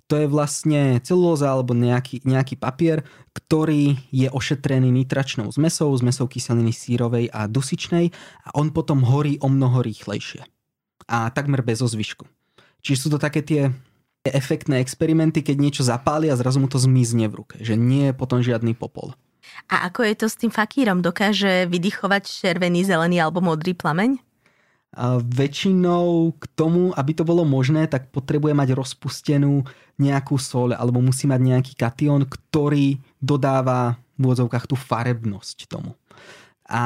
to 0.04 0.20
je 0.20 0.26
vlastne 0.28 1.00
celulóza 1.00 1.48
alebo 1.48 1.72
nejaký, 1.72 2.24
nejaký 2.28 2.60
papier, 2.60 3.08
ktorý 3.32 3.96
je 4.12 4.28
ošetrený 4.28 4.92
nitračnou 4.92 5.48
zmesou, 5.48 5.88
zmesou 5.96 6.28
kyseliny 6.28 6.76
sírovej 6.76 7.32
a 7.32 7.48
dusičnej 7.48 8.12
a 8.44 8.48
on 8.52 8.68
potom 8.68 9.00
horí 9.00 9.40
o 9.40 9.48
mnoho 9.48 9.80
rýchlejšie. 9.80 10.44
A 11.08 11.32
takmer 11.32 11.64
bez 11.64 11.80
ozvyšku. 11.80 12.28
Čiže 12.84 13.00
sú 13.00 13.08
to 13.16 13.18
také 13.20 13.40
tie 13.40 13.72
efektné 14.24 14.80
experimenty, 14.80 15.40
keď 15.44 15.56
niečo 15.56 15.82
zapáli 15.84 16.28
a 16.28 16.36
zrazu 16.36 16.60
mu 16.60 16.68
to 16.68 16.80
zmizne 16.80 17.28
v 17.28 17.44
ruke. 17.44 17.56
Že 17.60 17.76
nie 17.76 18.12
je 18.12 18.14
potom 18.16 18.40
žiadny 18.44 18.76
popol. 18.76 19.12
A 19.68 19.88
ako 19.88 20.04
je 20.08 20.14
to 20.16 20.26
s 20.28 20.40
tým 20.40 20.48
fakírom? 20.48 21.04
Dokáže 21.04 21.68
vydychovať 21.68 22.24
červený, 22.24 22.88
zelený 22.88 23.20
alebo 23.20 23.44
modrý 23.44 23.76
plameň? 23.76 24.16
A 24.94 25.18
väčšinou 25.18 26.34
k 26.38 26.44
tomu, 26.54 26.94
aby 26.94 27.12
to 27.18 27.26
bolo 27.26 27.42
možné, 27.42 27.90
tak 27.90 28.14
potrebuje 28.14 28.54
mať 28.54 28.78
rozpustenú 28.78 29.66
nejakú 29.98 30.38
soľ 30.38 30.78
alebo 30.78 31.02
musí 31.02 31.26
mať 31.26 31.40
nejaký 31.42 31.72
kation, 31.74 32.22
ktorý 32.26 32.98
dodáva 33.18 33.98
v 34.14 34.30
úvodzovkách 34.30 34.70
tú 34.70 34.78
farebnosť 34.78 35.66
tomu. 35.66 35.98
A 36.70 36.82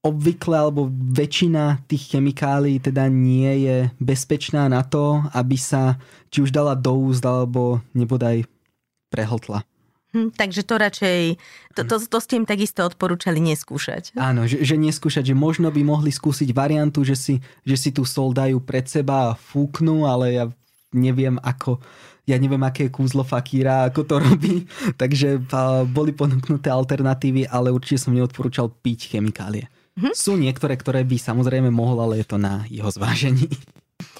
obvykle 0.00 0.56
alebo 0.56 0.88
väčšina 0.90 1.84
tých 1.84 2.16
chemikálií 2.16 2.80
teda 2.80 3.06
nie 3.12 3.68
je 3.68 3.76
bezpečná 4.00 4.66
na 4.70 4.80
to, 4.80 5.20
aby 5.36 5.60
sa 5.60 6.00
či 6.32 6.40
už 6.40 6.50
dala 6.54 6.72
do 6.72 6.96
úst 6.96 7.20
alebo 7.26 7.84
nebodaj 7.92 8.48
prehltla. 9.12 9.66
Hm, 10.10 10.34
takže 10.34 10.66
to 10.66 10.74
radšej, 10.74 11.38
to, 11.78 11.86
to, 11.86 12.02
to 12.02 12.18
ste 12.18 12.42
im 12.42 12.46
takisto 12.46 12.82
odporúčali 12.82 13.38
neskúšať. 13.38 14.18
Áno, 14.18 14.42
že, 14.50 14.58
že 14.66 14.74
neskúšať, 14.74 15.30
že 15.30 15.38
možno 15.38 15.70
by 15.70 15.86
mohli 15.86 16.10
skúsiť 16.10 16.50
variantu, 16.50 17.06
že 17.06 17.14
si, 17.14 17.34
že 17.62 17.76
si 17.78 17.94
tú 17.94 18.02
sol 18.02 18.34
dajú 18.34 18.58
pred 18.58 18.90
seba 18.90 19.30
a 19.30 19.36
fúknú, 19.38 20.10
ale 20.10 20.34
ja 20.34 20.44
neviem 20.90 21.38
ako, 21.38 21.78
ja 22.26 22.34
neviem 22.42 22.58
aké 22.66 22.90
je 22.90 22.94
kúzlo 22.94 23.22
fakíra, 23.22 23.86
ako 23.86 24.02
to 24.02 24.16
robí, 24.18 24.66
takže 25.00 25.46
boli 25.94 26.10
ponúknuté 26.10 26.74
alternatívy, 26.74 27.46
ale 27.46 27.70
určite 27.70 28.02
som 28.02 28.14
neodporúčal 28.14 28.66
piť 28.66 29.14
chemikálie. 29.14 29.70
Hm? 29.94 30.10
Sú 30.10 30.34
niektoré, 30.34 30.74
ktoré 30.74 31.06
by 31.06 31.22
samozrejme 31.22 31.70
mohol, 31.70 32.02
ale 32.02 32.22
je 32.22 32.26
to 32.26 32.38
na 32.38 32.66
jeho 32.66 32.90
zvážení. 32.90 33.46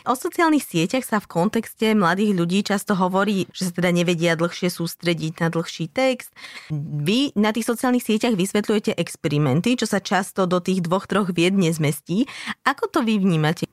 O 0.08 0.16
sociálnych 0.16 0.64
sieťach 0.64 1.04
sa 1.04 1.20
v 1.20 1.28
kontexte 1.28 1.92
mladých 1.92 2.32
ľudí 2.32 2.64
často 2.64 2.96
hovorí, 2.96 3.44
že 3.52 3.68
sa 3.68 3.72
teda 3.76 3.92
nevedia 3.92 4.32
dlhšie 4.32 4.72
sústrediť 4.72 5.44
na 5.44 5.52
dlhší 5.52 5.92
text. 5.92 6.32
Vy 6.72 7.36
na 7.36 7.52
tých 7.52 7.68
sociálnych 7.68 8.08
sieťach 8.08 8.32
vysvetľujete 8.32 8.96
experimenty, 8.96 9.76
čo 9.76 9.84
sa 9.84 10.00
často 10.00 10.48
do 10.48 10.56
tých 10.56 10.80
dvoch, 10.80 11.04
troch 11.04 11.28
vied 11.36 11.52
nezmestí. 11.52 12.24
Ako 12.64 12.88
to 12.88 13.04
vy 13.04 13.20
vnímate? 13.20 13.68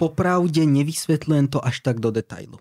Popravde 0.00 0.64
nevysvetľujem 0.64 1.52
to 1.52 1.60
až 1.60 1.84
tak 1.84 2.00
do 2.00 2.08
detailu. 2.08 2.56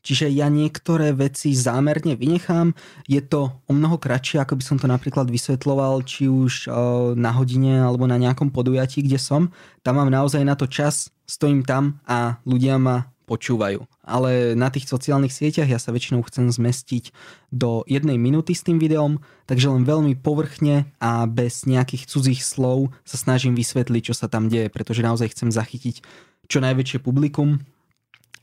Čiže 0.00 0.32
ja 0.32 0.48
niektoré 0.48 1.12
veci 1.12 1.52
zámerne 1.52 2.16
vynechám. 2.16 2.72
Je 3.04 3.20
to 3.20 3.60
o 3.68 3.72
mnoho 3.76 4.00
kratšie, 4.00 4.40
ako 4.40 4.56
by 4.56 4.64
som 4.64 4.76
to 4.80 4.88
napríklad 4.88 5.28
vysvetloval, 5.28 6.00
či 6.08 6.24
už 6.24 6.72
na 7.20 7.36
hodine 7.36 7.84
alebo 7.84 8.08
na 8.08 8.16
nejakom 8.16 8.48
podujatí, 8.48 9.04
kde 9.04 9.20
som. 9.20 9.52
Tam 9.84 10.00
mám 10.00 10.08
naozaj 10.08 10.40
na 10.40 10.56
to 10.56 10.64
čas, 10.64 11.12
stojím 11.30 11.62
tam 11.62 12.02
a 12.10 12.42
ľudia 12.42 12.82
ma 12.82 13.14
počúvajú. 13.30 13.86
Ale 14.02 14.58
na 14.58 14.74
tých 14.74 14.90
sociálnych 14.90 15.30
sieťach 15.30 15.70
ja 15.70 15.78
sa 15.78 15.94
väčšinou 15.94 16.26
chcem 16.26 16.50
zmestiť 16.50 17.14
do 17.54 17.86
jednej 17.86 18.18
minúty 18.18 18.58
s 18.58 18.66
tým 18.66 18.82
videom, 18.82 19.22
takže 19.46 19.70
len 19.70 19.86
veľmi 19.86 20.18
povrchne 20.18 20.90
a 20.98 21.30
bez 21.30 21.62
nejakých 21.62 22.10
cudzích 22.10 22.42
slov 22.42 22.90
sa 23.06 23.14
snažím 23.14 23.54
vysvetliť, 23.54 24.10
čo 24.10 24.14
sa 24.18 24.26
tam 24.26 24.50
deje, 24.50 24.66
pretože 24.66 25.06
naozaj 25.06 25.30
chcem 25.30 25.54
zachytiť 25.54 26.02
čo 26.50 26.58
najväčšie 26.58 26.98
publikum 26.98 27.62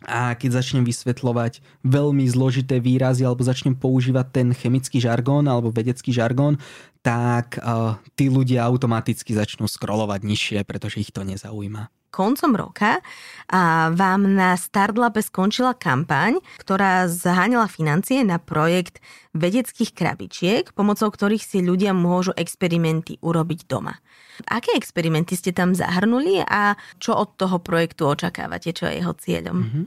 a 0.07 0.37
keď 0.39 0.63
začnem 0.63 0.87
vysvetľovať 0.87 1.83
veľmi 1.83 2.23
zložité 2.29 2.79
výrazy 2.79 3.27
alebo 3.27 3.43
začnem 3.43 3.75
používať 3.75 4.25
ten 4.31 4.47
chemický 4.55 5.03
žargón 5.03 5.51
alebo 5.51 5.73
vedecký 5.73 6.15
žargón, 6.15 6.61
tak 7.03 7.59
uh, 7.59 7.99
tí 8.15 8.31
ľudia 8.31 8.63
automaticky 8.63 9.35
začnú 9.35 9.67
scrollovať 9.67 10.21
nižšie, 10.23 10.59
pretože 10.63 11.01
ich 11.01 11.11
to 11.11 11.27
nezaujíma 11.27 11.91
koncom 12.09 12.55
roka 12.57 13.03
a 13.51 13.91
vám 13.93 14.33
na 14.33 14.55
Startlabe 14.55 15.19
skončila 15.23 15.75
kampaň, 15.75 16.39
ktorá 16.59 17.05
zháňala 17.07 17.67
financie 17.67 18.23
na 18.23 18.39
projekt 18.41 19.03
vedeckých 19.37 19.91
krabičiek, 19.93 20.63
pomocou 20.73 21.11
ktorých 21.11 21.43
si 21.43 21.59
ľudia 21.61 21.91
môžu 21.91 22.33
experimenty 22.33 23.21
urobiť 23.21 23.59
doma. 23.67 23.99
Aké 24.49 24.73
experimenty 24.77 25.33
ste 25.37 25.53
tam 25.53 25.73
zahrnuli 25.73 26.41
a 26.45 26.77
čo 27.01 27.17
od 27.17 27.37
toho 27.37 27.57
projektu 27.61 28.07
očakávate, 28.09 28.73
čo 28.73 28.89
je 28.89 29.01
jeho 29.01 29.13
cieľom? 29.17 29.57
Mm-hmm 29.61 29.85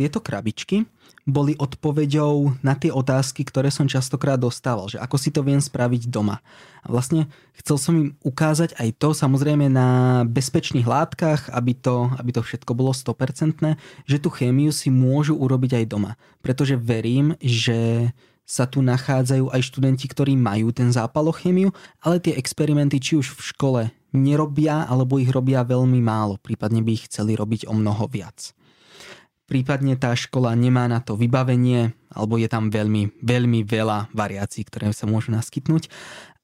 tieto 0.00 0.24
krabičky 0.24 0.88
boli 1.28 1.52
odpoveďou 1.56 2.60
na 2.64 2.72
tie 2.72 2.88
otázky, 2.88 3.44
ktoré 3.44 3.68
som 3.68 3.84
častokrát 3.84 4.40
dostával, 4.40 4.88
že 4.88 4.98
ako 4.98 5.16
si 5.20 5.28
to 5.28 5.44
viem 5.44 5.60
spraviť 5.60 6.08
doma. 6.08 6.40
A 6.80 6.86
vlastne 6.88 7.28
chcel 7.60 7.76
som 7.76 7.94
im 7.96 8.08
ukázať 8.24 8.72
aj 8.80 8.88
to, 8.96 9.12
samozrejme 9.12 9.68
na 9.68 10.22
bezpečných 10.24 10.88
látkach, 10.88 11.52
aby 11.52 11.76
to, 11.76 12.08
aby 12.16 12.32
to 12.32 12.40
všetko 12.40 12.72
bolo 12.72 12.96
100%, 12.96 13.76
že 14.08 14.16
tú 14.16 14.28
chémiu 14.32 14.72
si 14.72 14.88
môžu 14.88 15.36
urobiť 15.36 15.84
aj 15.84 15.84
doma. 15.86 16.16
Pretože 16.40 16.80
verím, 16.80 17.36
že 17.44 18.10
sa 18.48 18.66
tu 18.66 18.82
nachádzajú 18.82 19.52
aj 19.52 19.62
študenti, 19.62 20.10
ktorí 20.10 20.34
majú 20.34 20.74
ten 20.74 20.90
zápal 20.90 21.30
o 21.30 21.34
chémiu, 21.36 21.70
ale 22.02 22.18
tie 22.18 22.34
experimenty 22.34 22.98
či 22.98 23.14
už 23.14 23.38
v 23.38 23.40
škole 23.54 23.82
nerobia, 24.10 24.88
alebo 24.90 25.22
ich 25.22 25.30
robia 25.30 25.62
veľmi 25.62 26.02
málo, 26.02 26.34
prípadne 26.42 26.82
by 26.82 26.90
ich 26.98 27.06
chceli 27.06 27.38
robiť 27.38 27.70
o 27.70 27.76
mnoho 27.76 28.10
viac 28.10 28.50
prípadne 29.50 29.98
tá 29.98 30.14
škola 30.14 30.54
nemá 30.54 30.86
na 30.86 31.02
to 31.02 31.18
vybavenie, 31.18 31.90
alebo 32.14 32.38
je 32.38 32.46
tam 32.46 32.70
veľmi, 32.70 33.18
veľmi 33.18 33.66
veľa 33.66 34.14
variácií, 34.14 34.62
ktoré 34.62 34.94
sa 34.94 35.10
môžu 35.10 35.34
naskytnúť. 35.34 35.90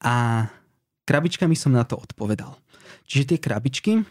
A 0.03 0.47
krabičkami 1.07 1.55
som 1.55 1.71
na 1.71 1.87
to 1.87 1.95
odpovedal. 1.95 2.59
Čiže 3.07 3.35
tie 3.35 3.39
krabičky, 3.39 4.03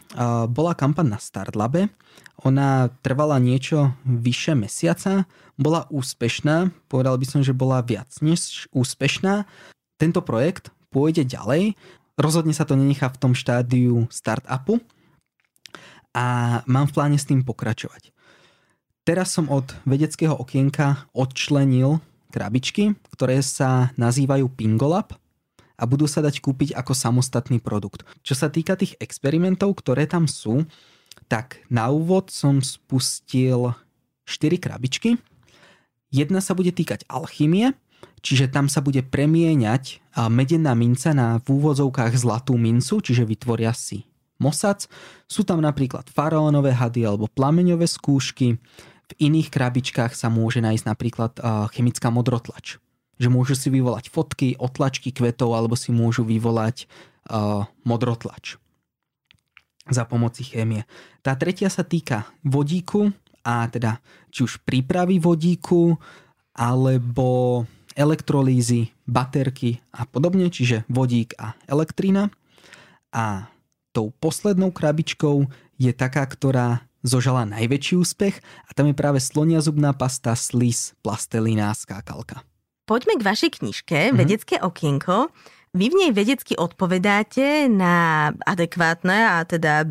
bola 0.48 0.72
kampaň 0.72 1.16
na 1.16 1.20
Startlabe, 1.20 1.92
ona 2.40 2.88
trvala 3.04 3.36
niečo 3.36 3.92
vyše 4.08 4.56
mesiaca, 4.56 5.28
bola 5.60 5.84
úspešná, 5.92 6.72
povedal 6.88 7.20
by 7.20 7.26
som, 7.28 7.40
že 7.44 7.52
bola 7.52 7.84
viac 7.84 8.08
než 8.24 8.72
úspešná. 8.72 9.44
Tento 10.00 10.24
projekt 10.24 10.72
pôjde 10.88 11.28
ďalej, 11.28 11.76
rozhodne 12.16 12.56
sa 12.56 12.64
to 12.64 12.72
nenechá 12.72 13.12
v 13.12 13.20
tom 13.20 13.32
štádiu 13.36 14.08
startupu 14.08 14.80
a 16.16 16.60
mám 16.64 16.88
v 16.88 16.94
pláne 16.96 17.20
s 17.20 17.28
tým 17.28 17.44
pokračovať. 17.44 18.15
Teraz 19.06 19.30
som 19.38 19.46
od 19.46 19.70
vedeckého 19.86 20.34
okienka 20.34 21.06
odčlenil 21.14 22.02
krabičky, 22.34 22.98
ktoré 23.14 23.38
sa 23.38 23.94
nazývajú 23.94 24.50
Pingolab 24.50 25.14
a 25.78 25.86
budú 25.86 26.10
sa 26.10 26.26
dať 26.26 26.42
kúpiť 26.42 26.74
ako 26.74 26.90
samostatný 26.90 27.62
produkt. 27.62 28.02
Čo 28.26 28.34
sa 28.34 28.50
týka 28.50 28.74
tých 28.74 28.98
experimentov, 28.98 29.78
ktoré 29.78 30.10
tam 30.10 30.26
sú, 30.26 30.66
tak 31.30 31.62
na 31.70 31.86
úvod 31.86 32.34
som 32.34 32.58
spustil 32.58 33.78
4 34.26 34.58
krabičky. 34.58 35.22
Jedna 36.10 36.42
sa 36.42 36.58
bude 36.58 36.74
týkať 36.74 37.06
alchymie, 37.06 37.78
čiže 38.26 38.50
tam 38.50 38.66
sa 38.66 38.82
bude 38.82 39.06
premieňať 39.06 40.02
medená 40.26 40.74
minca 40.74 41.14
na 41.14 41.38
v 41.46 41.62
úvodzovkách 41.62 42.10
zlatú 42.18 42.58
mincu, 42.58 42.98
čiže 42.98 43.22
vytvoria 43.22 43.70
si 43.70 44.02
mosac. 44.42 44.90
Sú 45.30 45.46
tam 45.46 45.62
napríklad 45.62 46.10
faraónové 46.10 46.74
hady 46.74 47.06
alebo 47.06 47.30
plameňové 47.30 47.86
skúšky, 47.86 48.58
v 49.06 49.30
iných 49.30 49.54
krabičkách 49.54 50.18
sa 50.18 50.26
môže 50.26 50.58
nájsť 50.58 50.84
napríklad 50.84 51.32
chemická 51.70 52.10
modrotlač. 52.10 52.82
Že 53.16 53.28
môžu 53.32 53.54
si 53.56 53.70
vyvolať 53.70 54.10
fotky, 54.12 54.58
otlačky 54.58 55.14
kvetov 55.14 55.54
alebo 55.56 55.78
si 55.78 55.94
môžu 55.94 56.26
vyvolať 56.26 56.90
modrotlač 57.86 58.58
za 59.86 60.02
pomoci 60.02 60.42
chémie. 60.42 60.82
Tá 61.22 61.38
tretia 61.38 61.70
sa 61.70 61.86
týka 61.86 62.26
vodíku 62.42 63.14
a 63.46 63.70
teda 63.70 64.02
či 64.34 64.42
už 64.42 64.66
prípravy 64.66 65.22
vodíku 65.22 65.94
alebo 66.58 67.62
elektrolízy, 67.94 68.90
baterky 69.06 69.80
a 69.94 70.04
podobne, 70.04 70.50
čiže 70.50 70.84
vodík 70.90 71.38
a 71.38 71.54
elektrina. 71.70 72.28
A 73.14 73.48
tou 73.96 74.12
poslednou 74.12 74.74
krabičkou 74.74 75.48
je 75.80 75.92
taká, 75.96 76.26
ktorá 76.28 76.84
zožala 77.06 77.46
najväčší 77.46 77.94
úspech 77.94 78.42
a 78.66 78.70
tam 78.74 78.90
je 78.90 78.98
práve 78.98 79.22
slonia 79.22 79.62
zubná 79.62 79.94
pasta 79.94 80.34
Slis 80.34 80.98
plastelína 81.06 81.70
skákalka. 81.70 82.42
Poďme 82.86 83.18
k 83.18 83.26
vašej 83.26 83.50
knižke 83.62 83.98
mm-hmm. 84.10 84.18
Vedecké 84.18 84.56
okienko. 84.58 85.30
Vy 85.76 85.92
v 85.92 85.98
nej 85.98 86.10
vedecky 86.14 86.56
odpovedáte 86.56 87.68
na 87.68 88.30
adekvátne 88.48 89.28
a 89.28 89.44
teda 89.44 89.84
e, 89.84 89.86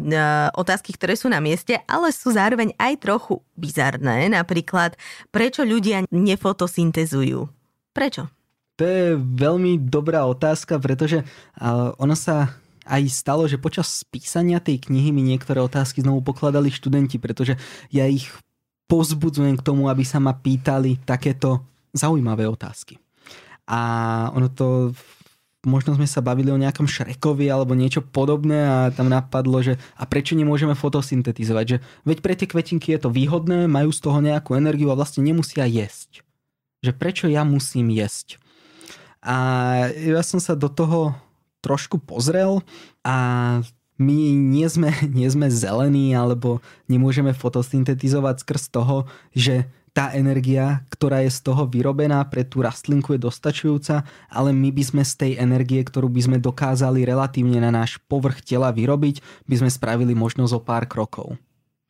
otázky, 0.58 0.98
ktoré 0.98 1.14
sú 1.14 1.30
na 1.30 1.38
mieste, 1.38 1.78
ale 1.86 2.10
sú 2.10 2.34
zároveň 2.34 2.74
aj 2.82 3.06
trochu 3.06 3.46
bizarné. 3.54 4.26
Napríklad, 4.34 4.98
prečo 5.30 5.62
ľudia 5.62 6.10
nefotosyntezujú? 6.10 7.46
Prečo? 7.94 8.34
To 8.76 8.84
je 8.84 9.16
veľmi 9.16 9.88
dobrá 9.88 10.28
otázka, 10.28 10.82
pretože 10.84 11.24
uh, 11.24 11.96
ono 11.96 12.12
sa 12.12 12.60
aj 12.86 13.04
stalo, 13.10 13.50
že 13.50 13.58
počas 13.58 14.06
písania 14.08 14.62
tej 14.62 14.86
knihy 14.86 15.10
mi 15.10 15.26
niektoré 15.26 15.60
otázky 15.60 16.06
znovu 16.06 16.22
pokladali 16.22 16.70
študenti, 16.70 17.18
pretože 17.18 17.58
ja 17.90 18.06
ich 18.06 18.30
pozbudzujem 18.86 19.58
k 19.58 19.66
tomu, 19.66 19.90
aby 19.90 20.06
sa 20.06 20.22
ma 20.22 20.38
pýtali 20.38 21.02
takéto 21.02 21.66
zaujímavé 21.92 22.46
otázky. 22.46 23.02
A 23.66 23.82
ono 24.38 24.54
to 24.54 24.94
možno 25.66 25.98
sme 25.98 26.06
sa 26.06 26.22
bavili 26.22 26.54
o 26.54 26.62
nejakom 26.62 26.86
Šrekovi 26.86 27.50
alebo 27.50 27.74
niečo 27.74 28.06
podobné 28.06 28.62
a 28.62 28.78
tam 28.94 29.10
napadlo, 29.10 29.60
že 29.66 29.82
a 29.98 30.06
prečo 30.06 30.38
nemôžeme 30.38 30.78
fotosyntetizovať, 30.78 31.66
že 31.66 31.78
veď 32.06 32.18
pre 32.22 32.34
tie 32.38 32.46
kvetinky 32.46 32.94
je 32.94 33.02
to 33.02 33.10
výhodné, 33.10 33.66
majú 33.66 33.90
z 33.90 34.00
toho 34.00 34.22
nejakú 34.22 34.54
energiu 34.54 34.94
a 34.94 34.98
vlastne 34.98 35.26
nemusia 35.26 35.66
jesť. 35.66 36.22
Že 36.86 36.92
prečo 36.94 37.26
ja 37.26 37.42
musím 37.42 37.90
jesť? 37.90 38.38
A 39.26 39.36
ja 39.90 40.22
som 40.22 40.38
sa 40.38 40.54
do 40.54 40.70
toho 40.70 41.18
trošku 41.66 41.98
pozrel 41.98 42.62
a 43.02 43.18
my 43.98 44.18
nie 44.38 44.68
sme, 44.70 44.94
nie 45.18 45.26
sme 45.26 45.50
zelení 45.50 46.14
alebo 46.14 46.62
nemôžeme 46.86 47.34
fotosyntetizovať 47.34 48.46
skrz 48.46 48.64
toho, 48.70 49.10
že 49.34 49.66
tá 49.96 50.12
energia, 50.12 50.84
ktorá 50.92 51.24
je 51.24 51.32
z 51.32 51.40
toho 51.40 51.64
vyrobená 51.72 52.20
pre 52.28 52.44
tú 52.44 52.60
rastlinku 52.60 53.16
je 53.16 53.24
dostačujúca, 53.24 54.04
ale 54.28 54.52
my 54.52 54.68
by 54.76 54.84
sme 54.84 55.04
z 55.08 55.14
tej 55.16 55.32
energie, 55.40 55.80
ktorú 55.80 56.12
by 56.12 56.20
sme 56.20 56.38
dokázali 56.38 57.08
relatívne 57.08 57.64
na 57.64 57.72
náš 57.72 57.96
povrch 58.12 58.44
tela 58.44 58.76
vyrobiť, 58.76 59.24
by 59.48 59.56
sme 59.64 59.72
spravili 59.72 60.12
možno 60.12 60.52
zo 60.52 60.60
pár 60.60 60.84
krokov. 60.84 61.40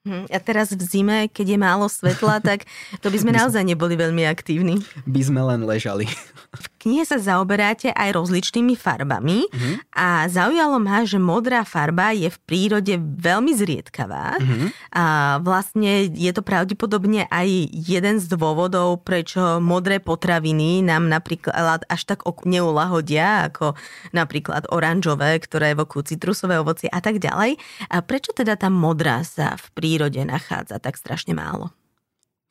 Hm, 0.06 0.30
a 0.30 0.38
teraz 0.38 0.70
v 0.70 0.86
zime, 0.86 1.26
keď 1.34 1.58
je 1.58 1.60
málo 1.60 1.90
svetla, 1.90 2.38
tak 2.46 2.70
to 3.02 3.10
by 3.10 3.18
sme 3.18 3.34
naozaj 3.42 3.66
neboli 3.66 3.98
veľmi 3.98 4.22
aktívni. 4.30 4.86
By 5.10 5.22
sme 5.26 5.42
len 5.42 5.66
ležali. 5.66 6.06
V 6.54 6.68
knihe 6.86 7.02
sa 7.02 7.18
zaoberáte 7.18 7.90
aj 7.90 8.14
rozličnými 8.14 8.78
farbami 8.78 9.50
uh-huh. 9.50 9.76
a 9.98 10.30
zaujalo 10.30 10.78
ma, 10.78 11.02
že 11.02 11.18
modrá 11.18 11.66
farba 11.66 12.14
je 12.14 12.30
v 12.30 12.38
prírode 12.46 12.94
veľmi 13.02 13.50
zriedkavá. 13.58 14.38
Uh-huh. 14.38 14.70
A 14.94 15.06
vlastne 15.42 16.06
je 16.06 16.30
to 16.30 16.46
pravdepodobne 16.46 17.26
aj 17.34 17.50
jeden 17.74 18.22
z 18.22 18.30
dôvodov, 18.30 19.02
prečo 19.02 19.58
modré 19.58 19.98
potraviny 19.98 20.86
nám 20.86 21.10
napríklad 21.10 21.90
až 21.90 22.02
tak 22.06 22.22
neulahodia, 22.46 23.50
ako 23.50 23.74
napríklad 24.14 24.70
oranžové, 24.70 25.42
ktoré 25.42 25.74
evokú 25.74 26.06
citrusové 26.06 26.62
ovocie 26.62 26.86
a 26.94 27.02
tak 27.02 27.18
ďalej. 27.18 27.58
A 27.90 28.06
prečo 28.06 28.30
teda 28.38 28.54
tá 28.54 28.70
modrá 28.70 29.26
sa 29.26 29.58
v 29.58 29.66
prírode 29.74 30.22
nachádza 30.22 30.78
tak 30.78 31.02
strašne 31.02 31.34
málo? 31.34 31.74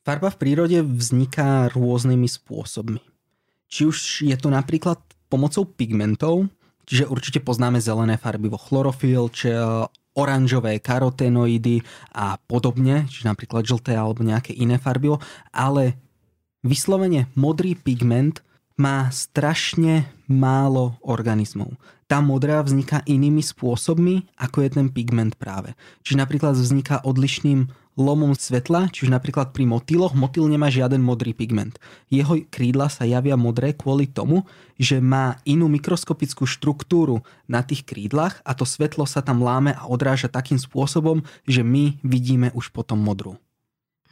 Farba 0.05 0.29
v 0.29 0.37
prírode 0.37 0.79
vzniká 0.85 1.71
rôznymi 1.73 2.29
spôsobmi. 2.29 3.14
Či 3.69 3.81
už 3.89 3.97
je 4.27 4.37
to 4.37 4.53
napríklad 4.53 5.01
pomocou 5.27 5.65
pigmentov, 5.65 6.47
čiže 6.85 7.09
určite 7.09 7.39
poznáme 7.41 7.81
zelené 7.81 8.15
farby 8.15 8.47
vo 8.47 8.61
chlorofil, 8.61 9.27
či 9.33 9.51
oranžové 10.15 10.79
karotenoidy 10.79 11.83
a 12.15 12.39
podobne, 12.39 13.03
čiže 13.11 13.27
napríklad 13.27 13.67
žlté 13.67 13.99
alebo 13.99 14.23
nejaké 14.23 14.55
iné 14.55 14.79
farbivo, 14.79 15.19
ale 15.51 15.99
vyslovene 16.63 17.27
modrý 17.35 17.75
pigment 17.75 18.39
má 18.79 19.07
strašne 19.11 20.07
málo 20.27 20.99
organizmov. 21.03 21.75
Tá 22.05 22.21
modrá 22.21 22.61
vzniká 22.61 23.01
inými 23.07 23.41
spôsobmi, 23.41 24.29
ako 24.37 24.61
je 24.61 24.69
ten 24.77 24.87
pigment 24.91 25.35
práve. 25.39 25.73
Čiže 26.05 26.21
napríklad 26.21 26.53
vzniká 26.53 27.01
odlišným 27.01 27.71
lomom 27.95 28.35
svetla, 28.35 28.91
čiže 28.91 29.11
napríklad 29.11 29.55
pri 29.55 29.65
motýloch, 29.67 30.11
motýl 30.15 30.51
nemá 30.51 30.67
žiaden 30.67 30.99
modrý 30.99 31.31
pigment. 31.31 31.79
Jeho 32.11 32.39
krídla 32.51 32.91
sa 32.91 33.07
javia 33.07 33.39
modré 33.39 33.71
kvôli 33.71 34.05
tomu, 34.07 34.43
že 34.75 34.99
má 34.99 35.39
inú 35.47 35.71
mikroskopickú 35.71 36.43
štruktúru 36.43 37.23
na 37.47 37.63
tých 37.63 37.87
krídlach 37.87 38.43
a 38.43 38.51
to 38.51 38.67
svetlo 38.67 39.07
sa 39.07 39.23
tam 39.23 39.39
láme 39.39 39.71
a 39.71 39.87
odráža 39.87 40.27
takým 40.27 40.59
spôsobom, 40.59 41.23
že 41.47 41.63
my 41.63 41.95
vidíme 42.03 42.51
už 42.51 42.75
potom 42.75 42.99
modrú. 42.99 43.39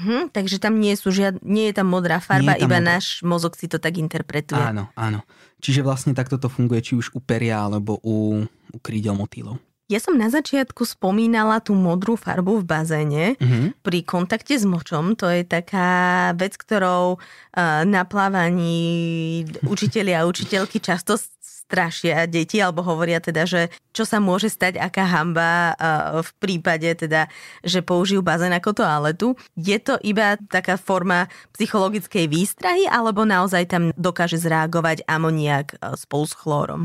Hm, 0.02 0.34
takže 0.34 0.58
tam 0.58 0.82
nie, 0.82 0.98
sú 0.98 1.14
žiad... 1.14 1.38
nie 1.46 1.70
je 1.70 1.78
tam 1.78 1.86
modrá 1.86 2.18
farba, 2.18 2.58
tam 2.58 2.66
iba 2.66 2.80
modrá. 2.82 2.90
náš 2.98 3.22
mozog 3.22 3.54
si 3.54 3.70
to 3.70 3.78
tak 3.78 4.02
interpretuje. 4.02 4.58
Áno, 4.58 4.90
áno. 4.98 5.22
Čiže 5.62 5.86
vlastne 5.86 6.18
takto 6.18 6.42
to 6.42 6.50
funguje 6.50 6.82
či 6.82 6.94
už 6.98 7.14
u 7.14 7.22
peria 7.22 7.62
alebo 7.62 8.02
u, 8.02 8.42
u 8.74 8.78
krídel 8.82 9.14
motýlov. 9.14 9.62
Ja 9.92 10.00
som 10.00 10.16
na 10.16 10.32
začiatku 10.32 10.88
spomínala 10.88 11.60
tú 11.60 11.76
modrú 11.76 12.16
farbu 12.16 12.64
v 12.64 12.66
bazéne 12.66 13.26
mm-hmm. 13.36 13.84
pri 13.84 14.00
kontakte 14.08 14.56
s 14.56 14.64
močom. 14.64 15.20
To 15.20 15.28
je 15.28 15.44
taká 15.44 16.32
vec, 16.40 16.56
ktorou 16.56 17.20
uh, 17.20 17.84
na 17.84 18.08
plávaní 18.08 19.44
učitelia 19.68 20.24
a 20.24 20.28
učiteľky 20.30 20.80
často 20.80 21.20
strašia 21.44 22.24
deti, 22.32 22.64
alebo 22.64 22.80
hovoria 22.80 23.20
teda, 23.20 23.44
že 23.44 23.76
čo 23.92 24.08
sa 24.08 24.24
môže 24.24 24.48
stať, 24.48 24.80
aká 24.80 25.04
hamba 25.04 25.76
uh, 25.76 26.24
v 26.24 26.32
prípade 26.40 26.88
teda, 26.96 27.28
že 27.60 27.84
použijú 27.84 28.24
bazén 28.24 28.56
ako 28.56 28.72
toaletu. 28.84 29.28
Je 29.60 29.76
to 29.84 30.00
iba 30.00 30.40
taká 30.48 30.80
forma 30.80 31.28
psychologickej 31.60 32.32
výstrahy, 32.32 32.88
alebo 32.88 33.28
naozaj 33.28 33.68
tam 33.68 33.84
dokáže 34.00 34.40
zreagovať 34.40 35.04
amoniak 35.12 35.76
uh, 35.84 36.00
spolu 36.00 36.24
s 36.24 36.34
chlórom? 36.40 36.84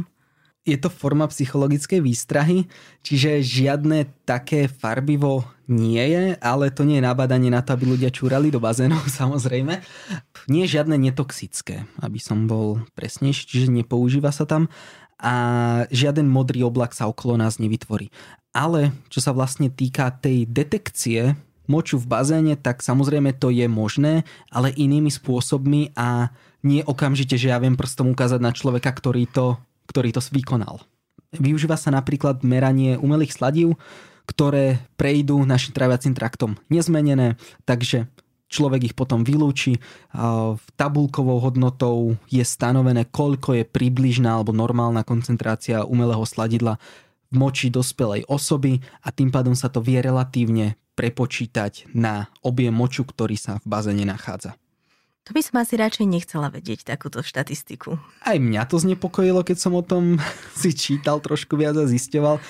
Je 0.67 0.77
to 0.77 0.93
forma 0.93 1.25
psychologickej 1.29 2.05
výstrahy, 2.05 2.69
čiže 3.01 3.41
žiadne 3.41 4.11
také 4.29 4.69
farbivo 4.69 5.49
nie 5.69 6.01
je, 6.01 6.25
ale 6.41 6.73
to 6.73 6.85
nie 6.85 7.01
je 7.01 7.09
nabádanie 7.09 7.53
na 7.53 7.61
to, 7.61 7.77
aby 7.77 7.97
ľudia 7.97 8.13
čúrali 8.13 8.49
do 8.49 8.61
bazénov, 8.61 9.05
samozrejme. 9.21 9.81
Nie 10.49 10.63
je 10.65 10.75
žiadne 10.81 10.97
netoxické, 10.97 11.89
aby 12.01 12.21
som 12.21 12.49
bol 12.49 12.85
presnejší, 12.93 13.49
čiže 13.49 13.69
nepoužíva 13.73 14.33
sa 14.33 14.45
tam 14.45 14.69
a 15.19 15.35
žiaden 15.91 16.31
modrý 16.31 16.63
oblak 16.63 16.95
sa 16.95 17.11
okolo 17.11 17.35
nás 17.35 17.59
nevytvorí. 17.59 18.15
Ale 18.55 18.95
čo 19.11 19.19
sa 19.19 19.35
vlastne 19.35 19.69
týka 19.69 20.09
tej 20.15 20.47
detekcie 20.47 21.35
moču 21.69 22.01
v 22.01 22.09
bazéne, 22.09 22.55
tak 22.57 22.81
samozrejme 22.81 23.37
to 23.37 23.53
je 23.53 23.69
možné, 23.69 24.25
ale 24.49 24.73
inými 24.73 25.13
spôsobmi 25.13 25.93
a 25.99 26.33
nie 26.65 26.83
okamžite, 26.83 27.37
že 27.39 27.53
ja 27.53 27.61
viem 27.61 27.77
prstom 27.77 28.11
ukázať 28.17 28.41
na 28.41 28.51
človeka, 28.51 28.91
ktorý 28.91 29.29
to 29.31 29.61
ktorý 29.89 30.13
to 30.13 30.21
vykonal. 30.31 30.85
Využíva 31.33 31.81
sa 31.81 31.89
napríklad 31.89 32.45
meranie 32.45 33.01
umelých 33.01 33.37
sladív, 33.37 33.81
ktoré 34.29 34.85
prejdú 35.01 35.41
našim 35.49 35.73
traviacím 35.73 36.13
traktom 36.13 36.61
nezmenené, 36.69 37.41
takže 37.65 38.09
človek 38.53 38.93
ich 38.93 38.95
potom 38.97 39.25
vylúči. 39.25 39.81
Tabulkovou 40.77 41.41
hodnotou 41.41 42.17
je 42.29 42.45
stanovené, 42.45 43.09
koľko 43.09 43.61
je 43.61 43.65
približná 43.65 44.37
alebo 44.37 44.57
normálna 44.57 45.05
koncentrácia 45.05 45.85
umelého 45.85 46.25
sladidla 46.25 46.81
v 47.29 47.35
moči 47.37 47.69
dospelej 47.69 48.25
osoby 48.25 48.81
a 49.05 49.13
tým 49.13 49.29
pádom 49.29 49.53
sa 49.53 49.69
to 49.69 49.85
vie 49.85 50.01
relatívne 50.01 50.81
prepočítať 50.97 51.93
na 51.93 52.33
objem 52.41 52.73
moču, 52.73 53.05
ktorý 53.05 53.37
sa 53.37 53.61
v 53.61 53.69
bazéne 53.69 54.09
nachádza. 54.09 54.57
To 55.29 55.37
by 55.37 55.45
som 55.45 55.61
asi 55.61 55.77
radšej 55.77 56.09
nechcela 56.09 56.49
vedieť 56.49 56.89
takúto 56.89 57.21
štatistiku. 57.21 58.01
Aj 58.25 58.41
mňa 58.41 58.65
to 58.65 58.81
znepokojilo, 58.81 59.45
keď 59.45 59.61
som 59.61 59.77
o 59.77 59.85
tom 59.85 60.17
si 60.61 60.73
čítal 60.73 61.21
trošku 61.21 61.53
viac 61.61 61.77
a 61.77 61.85
zisťoval, 61.85 62.41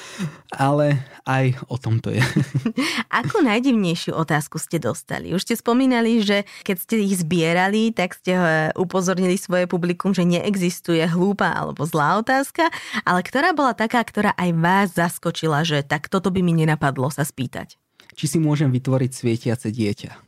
ale 0.54 1.02
aj 1.26 1.58
o 1.66 1.74
tom 1.74 1.98
to 1.98 2.14
je. 2.14 2.22
Ako 3.26 3.42
najdivnejšiu 3.42 4.14
otázku 4.14 4.62
ste 4.62 4.78
dostali? 4.78 5.34
Už 5.34 5.42
ste 5.42 5.58
spomínali, 5.58 6.22
že 6.22 6.46
keď 6.62 6.76
ste 6.78 6.94
ich 7.02 7.18
zbierali, 7.18 7.90
tak 7.90 8.14
ste 8.14 8.38
eh, 8.38 8.46
upozornili 8.78 9.34
svoje 9.34 9.66
publikum, 9.66 10.14
že 10.14 10.22
neexistuje 10.22 11.02
hlúpa 11.10 11.50
alebo 11.50 11.82
zlá 11.82 12.22
otázka, 12.22 12.70
ale 13.02 13.26
ktorá 13.26 13.58
bola 13.58 13.74
taká, 13.74 14.06
ktorá 14.06 14.38
aj 14.38 14.50
vás 14.54 14.88
zaskočila, 14.94 15.66
že 15.66 15.82
tak 15.82 16.06
toto 16.06 16.30
by 16.30 16.46
mi 16.46 16.54
nenapadlo 16.54 17.10
sa 17.10 17.26
spýtať? 17.26 17.74
Či 18.14 18.24
si 18.30 18.38
môžem 18.38 18.70
vytvoriť 18.70 19.10
svietiace 19.10 19.74
dieťa? 19.74 20.27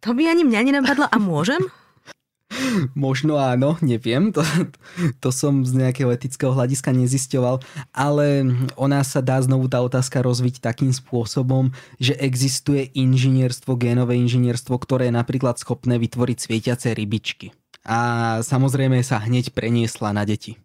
To 0.00 0.16
by 0.16 0.32
ani 0.32 0.48
mňa 0.48 0.60
nenapadlo 0.64 1.06
a 1.08 1.16
môžem? 1.20 1.60
Možno 2.98 3.38
áno, 3.38 3.78
neviem, 3.78 4.34
to, 4.34 4.42
to 5.22 5.30
som 5.30 5.62
z 5.62 5.76
nejakého 5.76 6.10
etického 6.10 6.50
hľadiska 6.50 6.90
nezisťoval, 6.90 7.62
ale 7.94 8.42
ona 8.74 9.06
sa 9.06 9.22
dá 9.22 9.38
znovu 9.38 9.70
tá 9.70 9.78
otázka 9.78 10.18
rozviť 10.18 10.58
takým 10.58 10.90
spôsobom, 10.90 11.70
že 12.02 12.18
existuje 12.18 12.90
inžinierstvo, 12.96 13.78
génové 13.78 14.18
inžinierstvo, 14.18 14.74
ktoré 14.82 15.08
je 15.08 15.18
napríklad 15.20 15.62
schopné 15.62 16.00
vytvoriť 16.02 16.38
svietiace 16.42 16.90
rybičky. 16.90 17.54
A 17.86 18.40
samozrejme 18.42 18.98
sa 19.06 19.22
hneď 19.22 19.54
preniesla 19.54 20.10
na 20.10 20.26
deti 20.26 20.58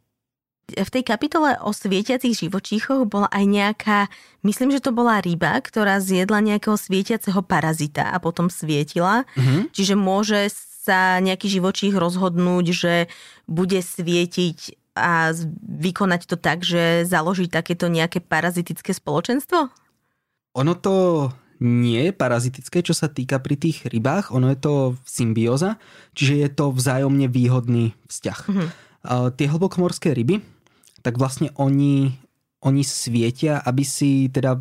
v 0.66 0.90
tej 0.90 1.04
kapitole 1.06 1.62
o 1.62 1.70
svietiacich 1.70 2.34
živočíchoch 2.34 3.06
bola 3.06 3.30
aj 3.30 3.46
nejaká, 3.46 4.00
myslím, 4.42 4.74
že 4.74 4.82
to 4.82 4.90
bola 4.90 5.22
ryba, 5.22 5.62
ktorá 5.62 6.02
zjedla 6.02 6.42
nejakého 6.42 6.74
svietiaceho 6.74 7.46
parazita 7.46 8.10
a 8.10 8.18
potom 8.18 8.50
svietila. 8.50 9.30
Mm-hmm. 9.38 9.62
Čiže 9.70 9.94
môže 9.94 10.50
sa 10.86 11.22
nejaký 11.22 11.50
živočích 11.50 11.94
rozhodnúť, 11.94 12.66
že 12.74 12.94
bude 13.46 13.78
svietiť 13.82 14.78
a 14.96 15.36
vykonať 15.60 16.22
to 16.26 16.38
tak, 16.40 16.64
že 16.64 17.04
založiť 17.06 17.52
takéto 17.52 17.92
nejaké 17.92 18.24
parazitické 18.24 18.96
spoločenstvo? 18.96 19.70
Ono 20.56 20.74
to 20.80 21.28
nie 21.60 22.10
je 22.10 22.14
parazitické, 22.16 22.80
čo 22.80 22.96
sa 22.96 23.12
týka 23.12 23.44
pri 23.44 23.60
tých 23.60 23.88
rybách. 23.92 24.32
Ono 24.32 24.48
je 24.52 24.60
to 24.60 24.74
symbióza, 25.04 25.80
čiže 26.16 26.34
je 26.48 26.50
to 26.52 26.72
vzájomne 26.72 27.28
výhodný 27.28 27.92
vzťah. 28.08 28.40
Mm-hmm. 28.48 28.70
Uh, 29.06 29.30
tie 29.36 29.46
hlbokomorské 29.52 30.16
ryby, 30.16 30.42
tak 31.06 31.22
vlastne 31.22 31.54
oni, 31.62 32.18
oni 32.66 32.82
svietia, 32.82 33.62
aby 33.62 33.86
si 33.86 34.26
teda 34.34 34.58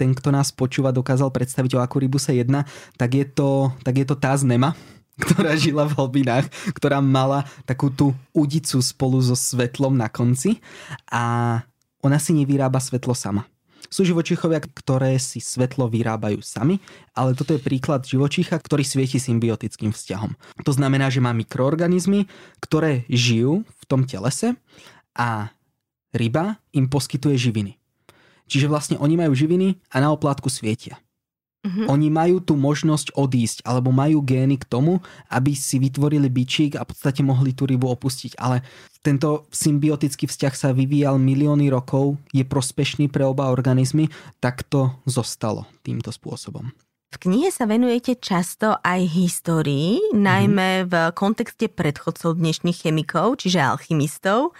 ten, 0.00 0.16
kto 0.16 0.32
nás 0.32 0.48
počúva, 0.48 0.96
dokázal 0.96 1.28
predstaviť, 1.28 1.76
o 1.76 1.84
akú 1.84 2.00
rybu 2.00 2.16
sa 2.16 2.32
jedná, 2.32 2.64
tak 2.96 3.12
je 3.12 3.28
to, 3.28 3.68
tak 3.84 4.00
je 4.00 4.08
to 4.08 4.16
tá 4.16 4.32
znema, 4.32 4.72
ktorá 5.28 5.52
žila 5.60 5.84
v 5.84 6.00
hlbinách, 6.00 6.48
ktorá 6.72 7.04
mala 7.04 7.44
takú 7.68 7.92
tú 7.92 8.16
udicu 8.32 8.80
spolu 8.80 9.20
so 9.20 9.36
svetlom 9.36 9.92
na 9.92 10.08
konci 10.08 10.64
a 11.12 11.60
ona 12.00 12.16
si 12.16 12.32
nevyrába 12.32 12.80
svetlo 12.80 13.12
sama. 13.12 13.44
Sú 13.92 14.02
živočíchovia, 14.02 14.58
ktoré 14.64 15.20
si 15.20 15.38
svetlo 15.38 15.86
vyrábajú 15.86 16.40
sami, 16.40 16.80
ale 17.12 17.36
toto 17.36 17.52
je 17.54 17.62
príklad 17.62 18.02
živočícha, 18.02 18.56
ktorý 18.56 18.82
svieti 18.82 19.20
symbiotickým 19.20 19.92
vzťahom. 19.92 20.34
To 20.64 20.72
znamená, 20.72 21.12
že 21.12 21.22
má 21.22 21.30
mikroorganizmy, 21.36 22.26
ktoré 22.58 23.04
žijú 23.12 23.62
v 23.62 23.84
tom 23.86 24.02
telese 24.08 24.56
a 25.14 25.52
ryba 26.14 26.62
im 26.72 26.86
poskytuje 26.86 27.36
živiny. 27.36 27.76
Čiže 28.46 28.70
vlastne 28.70 28.96
oni 29.00 29.18
majú 29.18 29.34
živiny 29.34 29.76
a 29.90 30.00
na 30.00 30.12
oplátku 30.12 30.48
svietia. 30.52 31.00
Mm-hmm. 31.64 31.88
Oni 31.88 32.08
majú 32.12 32.44
tú 32.44 32.60
možnosť 32.60 33.16
odísť, 33.16 33.64
alebo 33.64 33.88
majú 33.88 34.20
gény 34.20 34.60
k 34.60 34.68
tomu, 34.68 35.00
aby 35.32 35.56
si 35.56 35.80
vytvorili 35.80 36.28
bičík 36.28 36.76
a 36.76 36.84
v 36.84 36.92
podstate 36.92 37.24
mohli 37.24 37.56
tú 37.56 37.64
rybu 37.64 37.88
opustiť. 37.88 38.36
Ale 38.36 38.60
tento 39.00 39.48
symbiotický 39.48 40.28
vzťah 40.28 40.52
sa 40.52 40.76
vyvíjal 40.76 41.16
milióny 41.16 41.72
rokov, 41.72 42.20
je 42.36 42.44
prospešný 42.44 43.08
pre 43.08 43.24
oba 43.24 43.48
organizmy, 43.48 44.12
tak 44.44 44.60
to 44.68 44.92
zostalo 45.08 45.64
týmto 45.80 46.12
spôsobom. 46.12 46.68
V 47.14 47.30
knihe 47.30 47.54
sa 47.54 47.70
venujete 47.70 48.18
často 48.18 48.74
aj 48.82 49.06
histórii, 49.06 50.02
najmä 50.18 50.90
v 50.90 51.14
kontexte 51.14 51.70
predchodcov 51.70 52.34
dnešných 52.34 52.74
chemikov, 52.74 53.38
čiže 53.38 53.62
alchymistov. 53.62 54.50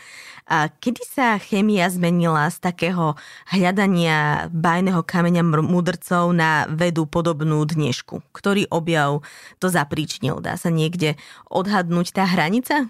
A 0.46 0.70
kedy 0.70 1.02
sa 1.02 1.34
chémia 1.42 1.90
zmenila 1.90 2.46
z 2.54 2.62
takého 2.62 3.18
hľadania 3.50 4.46
bajného 4.54 5.02
kameňa 5.02 5.42
mudrcov 5.66 6.30
na 6.30 6.70
vedu 6.70 7.10
podobnú 7.10 7.58
dnešku? 7.66 8.22
Ktorý 8.30 8.70
objav 8.70 9.26
to 9.58 9.66
zapríčnil? 9.66 10.38
Dá 10.38 10.54
sa 10.54 10.70
niekde 10.70 11.18
odhadnúť 11.50 12.14
tá 12.14 12.22
hranica? 12.22 12.86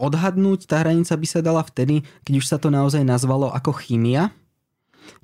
Odhadnúť 0.00 0.64
tá 0.64 0.80
hranica 0.80 1.12
by 1.20 1.26
sa 1.28 1.44
dala 1.44 1.60
vtedy, 1.68 2.00
keď 2.24 2.32
už 2.40 2.46
sa 2.48 2.56
to 2.56 2.72
naozaj 2.72 3.04
nazvalo 3.04 3.52
ako 3.52 3.76
chýmia. 3.76 4.32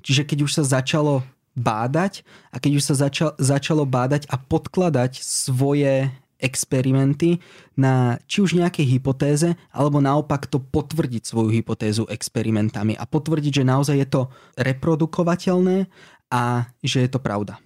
Čiže 0.05 0.29
keď 0.29 0.45
už 0.45 0.61
sa 0.61 0.63
začalo 0.77 1.25
bádať 1.57 2.21
a 2.53 2.61
keď 2.61 2.71
už 2.77 2.83
sa 2.85 2.95
začal, 2.95 3.33
začalo 3.41 3.83
bádať 3.83 4.29
a 4.29 4.37
podkladať 4.37 5.17
svoje 5.19 6.13
experimenty 6.37 7.41
na 7.73 8.21
či 8.29 8.45
už 8.45 8.57
nejakej 8.57 8.85
hypotéze, 8.97 9.57
alebo 9.73 9.97
naopak 9.97 10.45
to 10.45 10.61
potvrdiť 10.61 11.25
svoju 11.25 11.49
hypotézu 11.49 12.05
experimentami 12.09 12.93
a 12.93 13.09
potvrdiť, 13.09 13.61
že 13.61 13.69
naozaj 13.69 13.97
je 13.97 14.07
to 14.07 14.21
reprodukovateľné 14.57 15.89
a 16.29 16.69
že 16.85 17.05
je 17.05 17.09
to 17.09 17.17
pravda. 17.17 17.57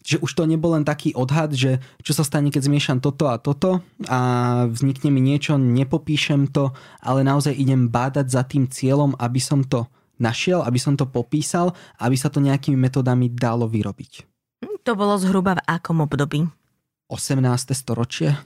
Že 0.00 0.24
už 0.24 0.32
to 0.32 0.44
nebol 0.48 0.72
len 0.72 0.84
taký 0.84 1.12
odhad, 1.12 1.52
že 1.52 1.76
čo 2.00 2.16
sa 2.16 2.24
stane, 2.24 2.48
keď 2.48 2.72
zmiešam 2.72 2.98
toto 3.04 3.28
a 3.28 3.36
toto 3.36 3.84
a 4.08 4.20
vznikne 4.68 5.12
mi 5.12 5.20
niečo, 5.20 5.60
nepopíšem 5.60 6.48
to, 6.48 6.72
ale 7.04 7.20
naozaj 7.20 7.52
idem 7.52 7.88
bádať 7.88 8.32
za 8.32 8.42
tým 8.44 8.64
cieľom, 8.68 9.12
aby 9.20 9.40
som 9.40 9.60
to 9.60 9.84
našiel, 10.20 10.60
aby 10.62 10.76
som 10.76 10.94
to 10.94 11.08
popísal, 11.08 11.72
aby 11.98 12.14
sa 12.14 12.28
to 12.28 12.38
nejakými 12.38 12.76
metodami 12.76 13.32
dalo 13.32 13.66
vyrobiť. 13.66 14.28
To 14.84 14.92
bolo 14.92 15.16
zhruba 15.16 15.56
v 15.56 15.64
akom 15.64 16.04
období? 16.04 16.44
18. 17.08 17.42
storočie. 17.74 18.36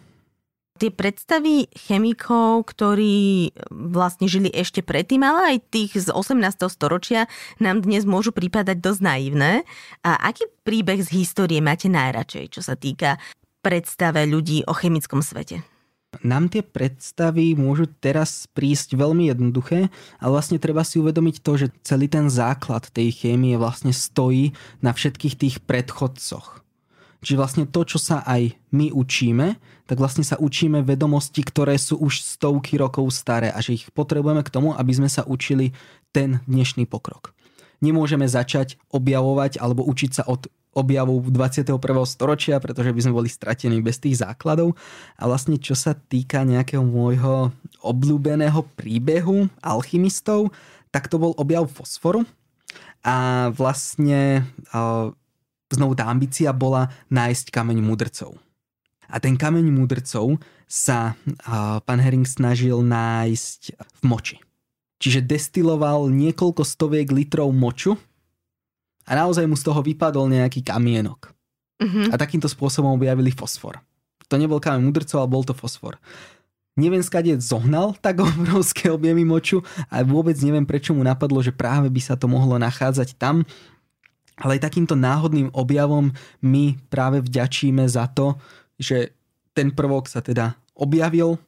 Tie 0.74 0.90
predstavy 0.90 1.70
chemikov, 1.70 2.66
ktorí 2.66 3.54
vlastne 3.70 4.26
žili 4.26 4.50
ešte 4.50 4.82
predtým, 4.82 5.22
ale 5.22 5.54
aj 5.54 5.70
tých 5.70 5.92
z 5.94 6.10
18. 6.10 6.66
storočia 6.66 7.30
nám 7.62 7.86
dnes 7.86 8.02
môžu 8.02 8.34
prípadať 8.34 8.82
dosť 8.82 9.00
naivné. 9.06 9.62
A 10.02 10.18
aký 10.18 10.50
príbeh 10.66 10.98
z 10.98 11.14
histórie 11.14 11.62
máte 11.62 11.86
najradšej, 11.86 12.58
čo 12.58 12.60
sa 12.66 12.74
týka 12.74 13.22
predstave 13.62 14.26
ľudí 14.26 14.66
o 14.66 14.74
chemickom 14.74 15.22
svete? 15.22 15.62
Nám 16.22 16.52
tie 16.52 16.62
predstavy 16.62 17.56
môžu 17.58 17.88
teraz 17.88 18.46
prísť 18.52 18.94
veľmi 18.94 19.32
jednoduché, 19.32 19.88
ale 20.22 20.30
vlastne 20.30 20.62
treba 20.62 20.84
si 20.86 21.02
uvedomiť 21.02 21.42
to, 21.42 21.52
že 21.58 21.66
celý 21.82 22.06
ten 22.06 22.30
základ 22.30 22.86
tej 22.92 23.10
chémie 23.10 23.58
vlastne 23.58 23.90
stojí 23.90 24.54
na 24.84 24.94
všetkých 24.94 25.34
tých 25.34 25.56
predchodcoch. 25.64 26.62
Čiže 27.24 27.40
vlastne 27.40 27.64
to, 27.64 27.88
čo 27.88 27.96
sa 27.96 28.20
aj 28.28 28.52
my 28.76 28.92
učíme, 28.92 29.56
tak 29.88 29.96
vlastne 29.96 30.20
sa 30.20 30.36
učíme 30.36 30.84
vedomosti, 30.84 31.40
ktoré 31.40 31.80
sú 31.80 31.96
už 31.96 32.20
stovky 32.20 32.76
rokov 32.76 33.08
staré 33.16 33.48
a 33.48 33.64
že 33.64 33.80
ich 33.80 33.88
potrebujeme 33.96 34.44
k 34.44 34.52
tomu, 34.52 34.76
aby 34.76 34.92
sme 34.92 35.08
sa 35.08 35.24
učili 35.24 35.72
ten 36.12 36.44
dnešný 36.44 36.84
pokrok. 36.84 37.32
Nemôžeme 37.80 38.28
začať 38.28 38.76
objavovať 38.92 39.56
alebo 39.56 39.84
učiť 39.88 40.10
sa 40.20 40.24
od 40.28 40.52
objavu 40.74 41.22
21. 41.22 41.78
storočia, 42.04 42.58
pretože 42.58 42.90
by 42.90 43.00
sme 43.00 43.16
boli 43.16 43.30
stratení 43.30 43.78
bez 43.80 44.02
tých 44.02 44.20
základov. 44.20 44.74
A 45.16 45.30
vlastne 45.30 45.56
čo 45.56 45.78
sa 45.78 45.94
týka 45.94 46.42
nejakého 46.42 46.82
môjho 46.82 47.54
obľúbeného 47.80 48.66
príbehu 48.74 49.46
alchymistov, 49.62 50.50
tak 50.90 51.06
to 51.06 51.16
bol 51.18 51.32
objav 51.38 51.70
fosforu. 51.70 52.26
A 53.06 53.48
vlastne 53.54 54.48
znovu 55.70 55.92
tá 55.94 56.10
ambícia 56.10 56.50
bola 56.50 56.90
nájsť 57.12 57.54
kameň 57.54 57.78
mudrcov. 57.82 58.36
A 59.06 59.20
ten 59.20 59.36
kameň 59.36 59.68
mudrcov 59.70 60.42
sa 60.64 61.14
pán 61.84 62.00
Herring 62.00 62.26
snažil 62.26 62.80
nájsť 62.82 63.60
v 63.78 64.02
moči. 64.02 64.36
Čiže 64.98 65.20
destiloval 65.20 66.08
niekoľko 66.08 66.64
stoviek 66.64 67.12
litrov 67.12 67.52
moču 67.52 68.00
a 69.04 69.10
naozaj 69.12 69.44
mu 69.44 69.56
z 69.56 69.64
toho 69.64 69.80
vypadol 69.84 70.32
nejaký 70.32 70.64
kamienok. 70.64 71.32
Uh-huh. 71.80 72.08
A 72.10 72.16
takýmto 72.16 72.48
spôsobom 72.48 72.96
objavili 72.96 73.34
fosfor. 73.34 73.80
To 74.32 74.40
nebol 74.40 74.62
kameň 74.62 74.80
mudrcov, 74.80 75.20
ale 75.20 75.28
bol 75.28 75.44
to 75.44 75.52
fosfor. 75.52 76.00
Neviem, 76.74 77.06
skade 77.06 77.30
zohnal 77.38 77.94
tak 78.02 78.18
obrovské 78.24 78.90
objemy 78.90 79.22
moču 79.22 79.62
a 79.92 80.02
vôbec 80.02 80.34
neviem, 80.42 80.66
prečo 80.66 80.96
mu 80.96 81.04
napadlo, 81.06 81.38
že 81.44 81.54
práve 81.54 81.86
by 81.92 82.00
sa 82.02 82.14
to 82.18 82.26
mohlo 82.26 82.58
nachádzať 82.58 83.14
tam. 83.20 83.46
Ale 84.34 84.58
aj 84.58 84.66
takýmto 84.66 84.98
náhodným 84.98 85.54
objavom 85.54 86.10
my 86.42 86.74
práve 86.90 87.22
vďačíme 87.22 87.86
za 87.86 88.10
to, 88.10 88.34
že 88.74 89.14
ten 89.54 89.70
prvok 89.70 90.10
sa 90.10 90.18
teda 90.18 90.58
objavil 90.74 91.38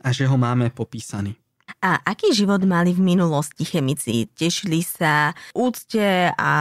a 0.00 0.08
že 0.16 0.24
ho 0.24 0.40
máme 0.40 0.72
popísaný. 0.72 1.41
A 1.80 2.02
aký 2.02 2.34
život 2.36 2.60
mali 2.66 2.92
v 2.92 3.00
minulosti 3.00 3.64
chemici? 3.64 4.28
Tešili 4.28 4.84
sa 4.84 5.32
úcte 5.56 6.34
a 6.36 6.52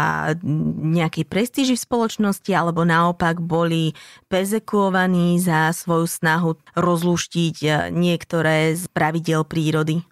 nejakej 0.79 1.25
prestíži 1.27 1.75
v 1.75 1.83
spoločnosti, 1.83 2.51
alebo 2.53 2.87
naopak 2.87 3.43
boli 3.43 3.91
perzekuovaní 4.31 5.41
za 5.41 5.73
svoju 5.75 6.07
snahu 6.07 6.51
rozluštiť 6.77 7.55
e, 7.65 7.69
niektoré 7.91 8.77
z 8.77 8.87
pravidel 8.93 9.43
prírody? 9.43 10.05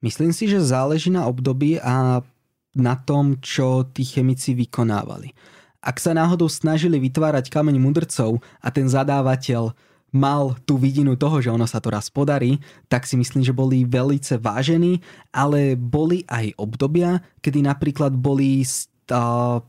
Myslím 0.00 0.32
si, 0.32 0.48
že 0.48 0.64
záleží 0.64 1.12
na 1.12 1.28
období 1.28 1.76
a 1.76 2.24
na 2.72 2.94
tom, 2.96 3.36
čo 3.42 3.84
tí 3.90 4.06
chemici 4.06 4.56
vykonávali. 4.56 5.34
Ak 5.80 5.96
sa 5.96 6.12
náhodou 6.12 6.48
snažili 6.48 7.00
vytvárať 7.00 7.48
kameň 7.48 7.76
mudrcov 7.80 8.40
a 8.60 8.68
ten 8.68 8.88
zadávateľ 8.88 9.72
mal 10.10 10.58
tú 10.66 10.76
vidinu 10.76 11.14
toho, 11.14 11.38
že 11.38 11.50
ono 11.50 11.66
sa 11.66 11.78
to 11.78 11.90
raz 11.90 12.10
podarí, 12.10 12.58
tak 12.90 13.06
si 13.06 13.14
myslím, 13.14 13.42
že 13.46 13.56
boli 13.56 13.86
velice 13.86 14.38
vážení, 14.38 15.02
ale 15.30 15.78
boli 15.78 16.26
aj 16.26 16.54
obdobia, 16.58 17.22
kedy 17.40 17.62
napríklad 17.66 18.14
boli 18.14 18.62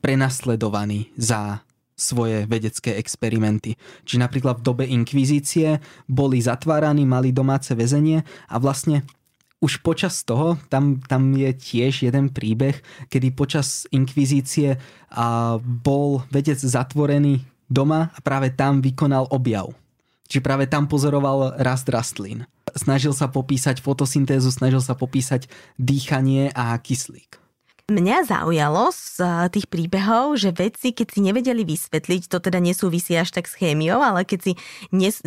prenasledovaní 0.01 1.09
za 1.17 1.65
svoje 1.97 2.49
vedecké 2.49 2.97
experimenty. 2.97 3.77
Čiže 4.05 4.21
napríklad 4.21 4.61
v 4.61 4.65
dobe 4.65 4.85
inkvizície 4.89 5.81
boli 6.09 6.41
zatváraní, 6.41 7.05
mali 7.05 7.29
domáce 7.29 7.77
väzenie 7.77 8.25
a 8.49 8.55
vlastne 8.57 9.05
už 9.61 9.85
počas 9.85 10.25
toho, 10.25 10.57
tam, 10.73 10.97
tam 11.05 11.37
je 11.37 11.53
tiež 11.53 12.09
jeden 12.09 12.33
príbeh, 12.33 12.81
kedy 13.13 13.29
počas 13.37 13.85
inkvizície 13.93 14.81
a, 15.13 15.61
bol 15.61 16.25
vedec 16.33 16.57
zatvorený 16.57 17.45
doma 17.69 18.09
a 18.09 18.19
práve 18.25 18.49
tam 18.57 18.81
vykonal 18.81 19.29
objav. 19.29 19.69
Čiže 20.31 20.47
práve 20.47 20.63
tam 20.63 20.87
pozoroval 20.87 21.59
rast 21.59 21.91
rastlín. 21.91 22.47
Snažil 22.71 23.11
sa 23.11 23.27
popísať 23.27 23.83
fotosyntézu, 23.83 24.47
snažil 24.47 24.79
sa 24.79 24.95
popísať 24.95 25.51
dýchanie 25.75 26.55
a 26.55 26.71
kyslík. 26.79 27.35
Mňa 27.91 28.23
zaujalo 28.23 28.87
z 28.95 29.19
eh, 29.19 29.51
tých 29.51 29.67
príbehov, 29.67 30.39
že 30.39 30.55
vedci, 30.55 30.95
keď 30.95 31.07
si 31.11 31.19
nevedeli 31.19 31.67
vysvetliť, 31.67 32.31
to 32.31 32.39
teda 32.39 32.63
nesúvisí 32.63 33.19
až 33.19 33.35
tak 33.35 33.51
s 33.51 33.59
chémiou, 33.59 33.99
ale 33.99 34.23
keď 34.23 34.39
si 34.47 34.51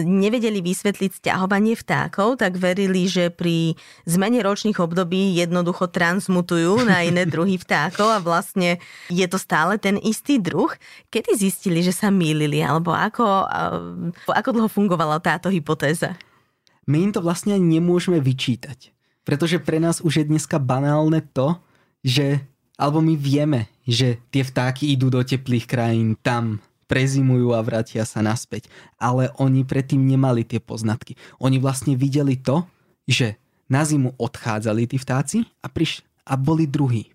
nevedeli 0.00 0.64
vysvetliť 0.64 1.20
stiahovanie 1.20 1.76
vtákov, 1.76 2.40
tak 2.40 2.56
verili, 2.56 3.04
že 3.04 3.28
pri 3.28 3.76
zmene 4.08 4.40
ročných 4.40 4.80
období 4.80 5.36
jednoducho 5.36 5.92
transmutujú 5.92 6.88
na 6.88 7.04
iné 7.04 7.28
druhy 7.32 7.60
vtákov 7.60 8.08
a 8.08 8.24
vlastne 8.24 8.80
je 9.12 9.26
to 9.28 9.36
stále 9.36 9.76
ten 9.76 10.00
istý 10.00 10.40
druh. 10.40 10.72
Kedy 11.12 11.36
zistili, 11.36 11.84
že 11.84 11.92
sa 11.92 12.08
mýlili, 12.08 12.64
alebo 12.64 12.96
ako, 12.96 13.26
eh, 13.44 14.32
ako 14.32 14.50
dlho 14.56 14.72
fungovala 14.72 15.20
táto 15.20 15.52
hypotéza? 15.52 16.16
My 16.88 17.04
im 17.04 17.12
to 17.12 17.20
vlastne 17.20 17.60
nemôžeme 17.60 18.24
vyčítať. 18.24 18.96
Pretože 19.28 19.60
pre 19.60 19.76
nás 19.80 20.00
už 20.00 20.24
je 20.24 20.24
dneska 20.32 20.56
banálne 20.56 21.20
to, 21.20 21.60
že 22.04 22.44
alebo 22.75 22.99
my 22.99 23.14
vieme, 23.14 23.70
že 23.87 24.18
tie 24.35 24.43
vtáky 24.43 24.91
idú 24.95 25.07
do 25.11 25.22
teplých 25.22 25.66
krajín, 25.70 26.18
tam 26.18 26.59
prezimujú 26.91 27.55
a 27.55 27.62
vrátia 27.62 28.03
sa 28.05 28.20
naspäť. 28.20 28.68
Ale 28.99 29.31
oni 29.39 29.62
predtým 29.62 30.03
nemali 30.03 30.43
tie 30.45 30.59
poznatky. 30.59 31.14
Oni 31.39 31.62
vlastne 31.62 31.95
videli 31.95 32.35
to, 32.37 32.66
že 33.07 33.39
na 33.70 33.87
zimu 33.87 34.18
odchádzali 34.20 34.91
tí 34.91 34.97
vtáci 35.01 35.49
a, 35.64 35.70
priš- 35.70 36.05
a 36.27 36.37
boli 36.37 36.68
druhí. 36.68 37.14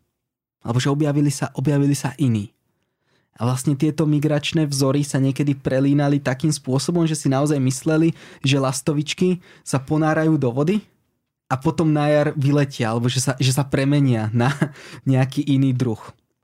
Alebo 0.63 0.81
že 0.81 0.91
objavili 0.91 1.31
sa, 1.31 1.53
objavili 1.55 1.93
sa 1.93 2.15
iní. 2.17 2.51
A 3.39 3.47
vlastne 3.47 3.71
tieto 3.79 4.03
migračné 4.03 4.67
vzory 4.67 5.07
sa 5.07 5.15
niekedy 5.15 5.55
prelínali 5.55 6.19
takým 6.19 6.51
spôsobom, 6.51 7.07
že 7.07 7.15
si 7.15 7.31
naozaj 7.31 7.55
mysleli, 7.55 8.11
že 8.43 8.59
lastovičky 8.59 9.39
sa 9.63 9.79
ponárajú 9.79 10.35
do 10.35 10.51
vody 10.51 10.83
a 11.49 11.57
potom 11.57 11.89
na 11.89 12.05
jar 12.07 12.27
vyletia, 12.37 12.93
alebo 12.93 13.09
že 13.09 13.25
sa, 13.25 13.33
že 13.41 13.49
sa 13.49 13.65
premenia 13.65 14.29
na 14.31 14.53
nejaký 15.09 15.41
iný 15.41 15.73
druh. 15.73 15.99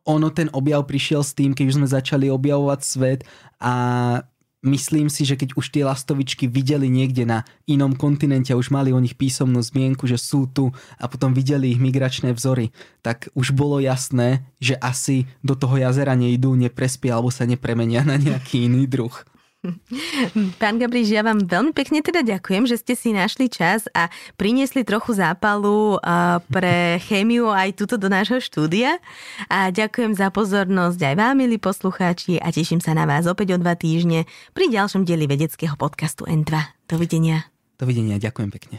Ono 0.05 0.29
ten 0.33 0.49
objav 0.53 0.85
prišiel 0.85 1.21
s 1.21 1.37
tým, 1.37 1.53
keď 1.53 1.65
už 1.69 1.77
sme 1.81 1.87
začali 1.89 2.29
objavovať 2.29 2.79
svet 2.81 3.21
a 3.61 3.73
myslím 4.65 5.13
si, 5.13 5.25
že 5.25 5.37
keď 5.37 5.53
už 5.53 5.69
tie 5.69 5.85
lastovičky 5.85 6.49
videli 6.49 6.89
niekde 6.89 7.25
na 7.25 7.45
inom 7.69 7.93
kontinente 7.93 8.49
a 8.49 8.57
už 8.57 8.73
mali 8.73 8.89
o 8.89 9.01
nich 9.01 9.13
písomnú 9.13 9.61
zmienku, 9.61 10.09
že 10.09 10.17
sú 10.17 10.49
tu 10.49 10.73
a 10.97 11.05
potom 11.05 11.37
videli 11.37 11.69
ich 11.69 11.81
migračné 11.81 12.33
vzory, 12.33 12.73
tak 13.05 13.29
už 13.37 13.53
bolo 13.53 13.77
jasné, 13.77 14.45
že 14.57 14.73
asi 14.81 15.29
do 15.45 15.53
toho 15.53 15.77
jazera 15.77 16.17
nejdú, 16.17 16.57
neprespia 16.57 17.13
alebo 17.17 17.29
sa 17.29 17.45
nepremenia 17.45 18.01
na 18.01 18.17
nejaký 18.17 18.65
iný 18.65 18.89
druh. 18.89 19.13
Pán 20.61 20.75
Gabriš, 20.77 21.13
ja 21.13 21.21
vám 21.25 21.45
veľmi 21.45 21.71
pekne 21.71 22.01
teda 22.01 22.21
ďakujem, 22.21 22.69
že 22.69 22.79
ste 22.81 22.93
si 22.93 23.09
našli 23.11 23.49
čas 23.49 23.89
a 23.91 24.09
priniesli 24.35 24.85
trochu 24.85 25.17
zápalu 25.17 25.99
pre 26.49 26.75
chémiu 27.07 27.49
aj 27.49 27.77
tuto 27.77 27.95
do 27.95 28.07
nášho 28.11 28.39
štúdia. 28.41 28.97
A 29.49 29.69
ďakujem 29.73 30.13
za 30.13 30.29
pozornosť 30.29 30.99
aj 31.01 31.15
vám, 31.15 31.35
milí 31.39 31.57
poslucháči, 31.57 32.37
a 32.41 32.51
teším 32.51 32.79
sa 32.83 32.93
na 32.93 33.09
vás 33.09 33.25
opäť 33.25 33.55
o 33.55 33.61
dva 33.61 33.73
týždne 33.73 34.29
pri 34.53 34.69
ďalšom 34.69 35.03
dieli 35.03 35.25
vedeckého 35.25 35.73
podcastu 35.75 36.27
N2. 36.27 36.51
Dovidenia. 36.85 37.49
Dovidenia, 37.75 38.21
ďakujem 38.21 38.49
pekne. 38.53 38.77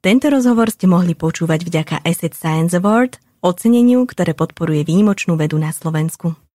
Tento 0.00 0.30
rozhovor 0.30 0.70
ste 0.70 0.86
mohli 0.86 1.18
počúvať 1.18 1.66
vďaka 1.66 1.96
Asset 2.06 2.32
Science 2.38 2.78
Award, 2.78 3.18
oceneniu, 3.42 4.06
ktoré 4.06 4.38
podporuje 4.38 4.86
výnimočnú 4.86 5.34
vedu 5.34 5.58
na 5.58 5.74
Slovensku. 5.74 6.45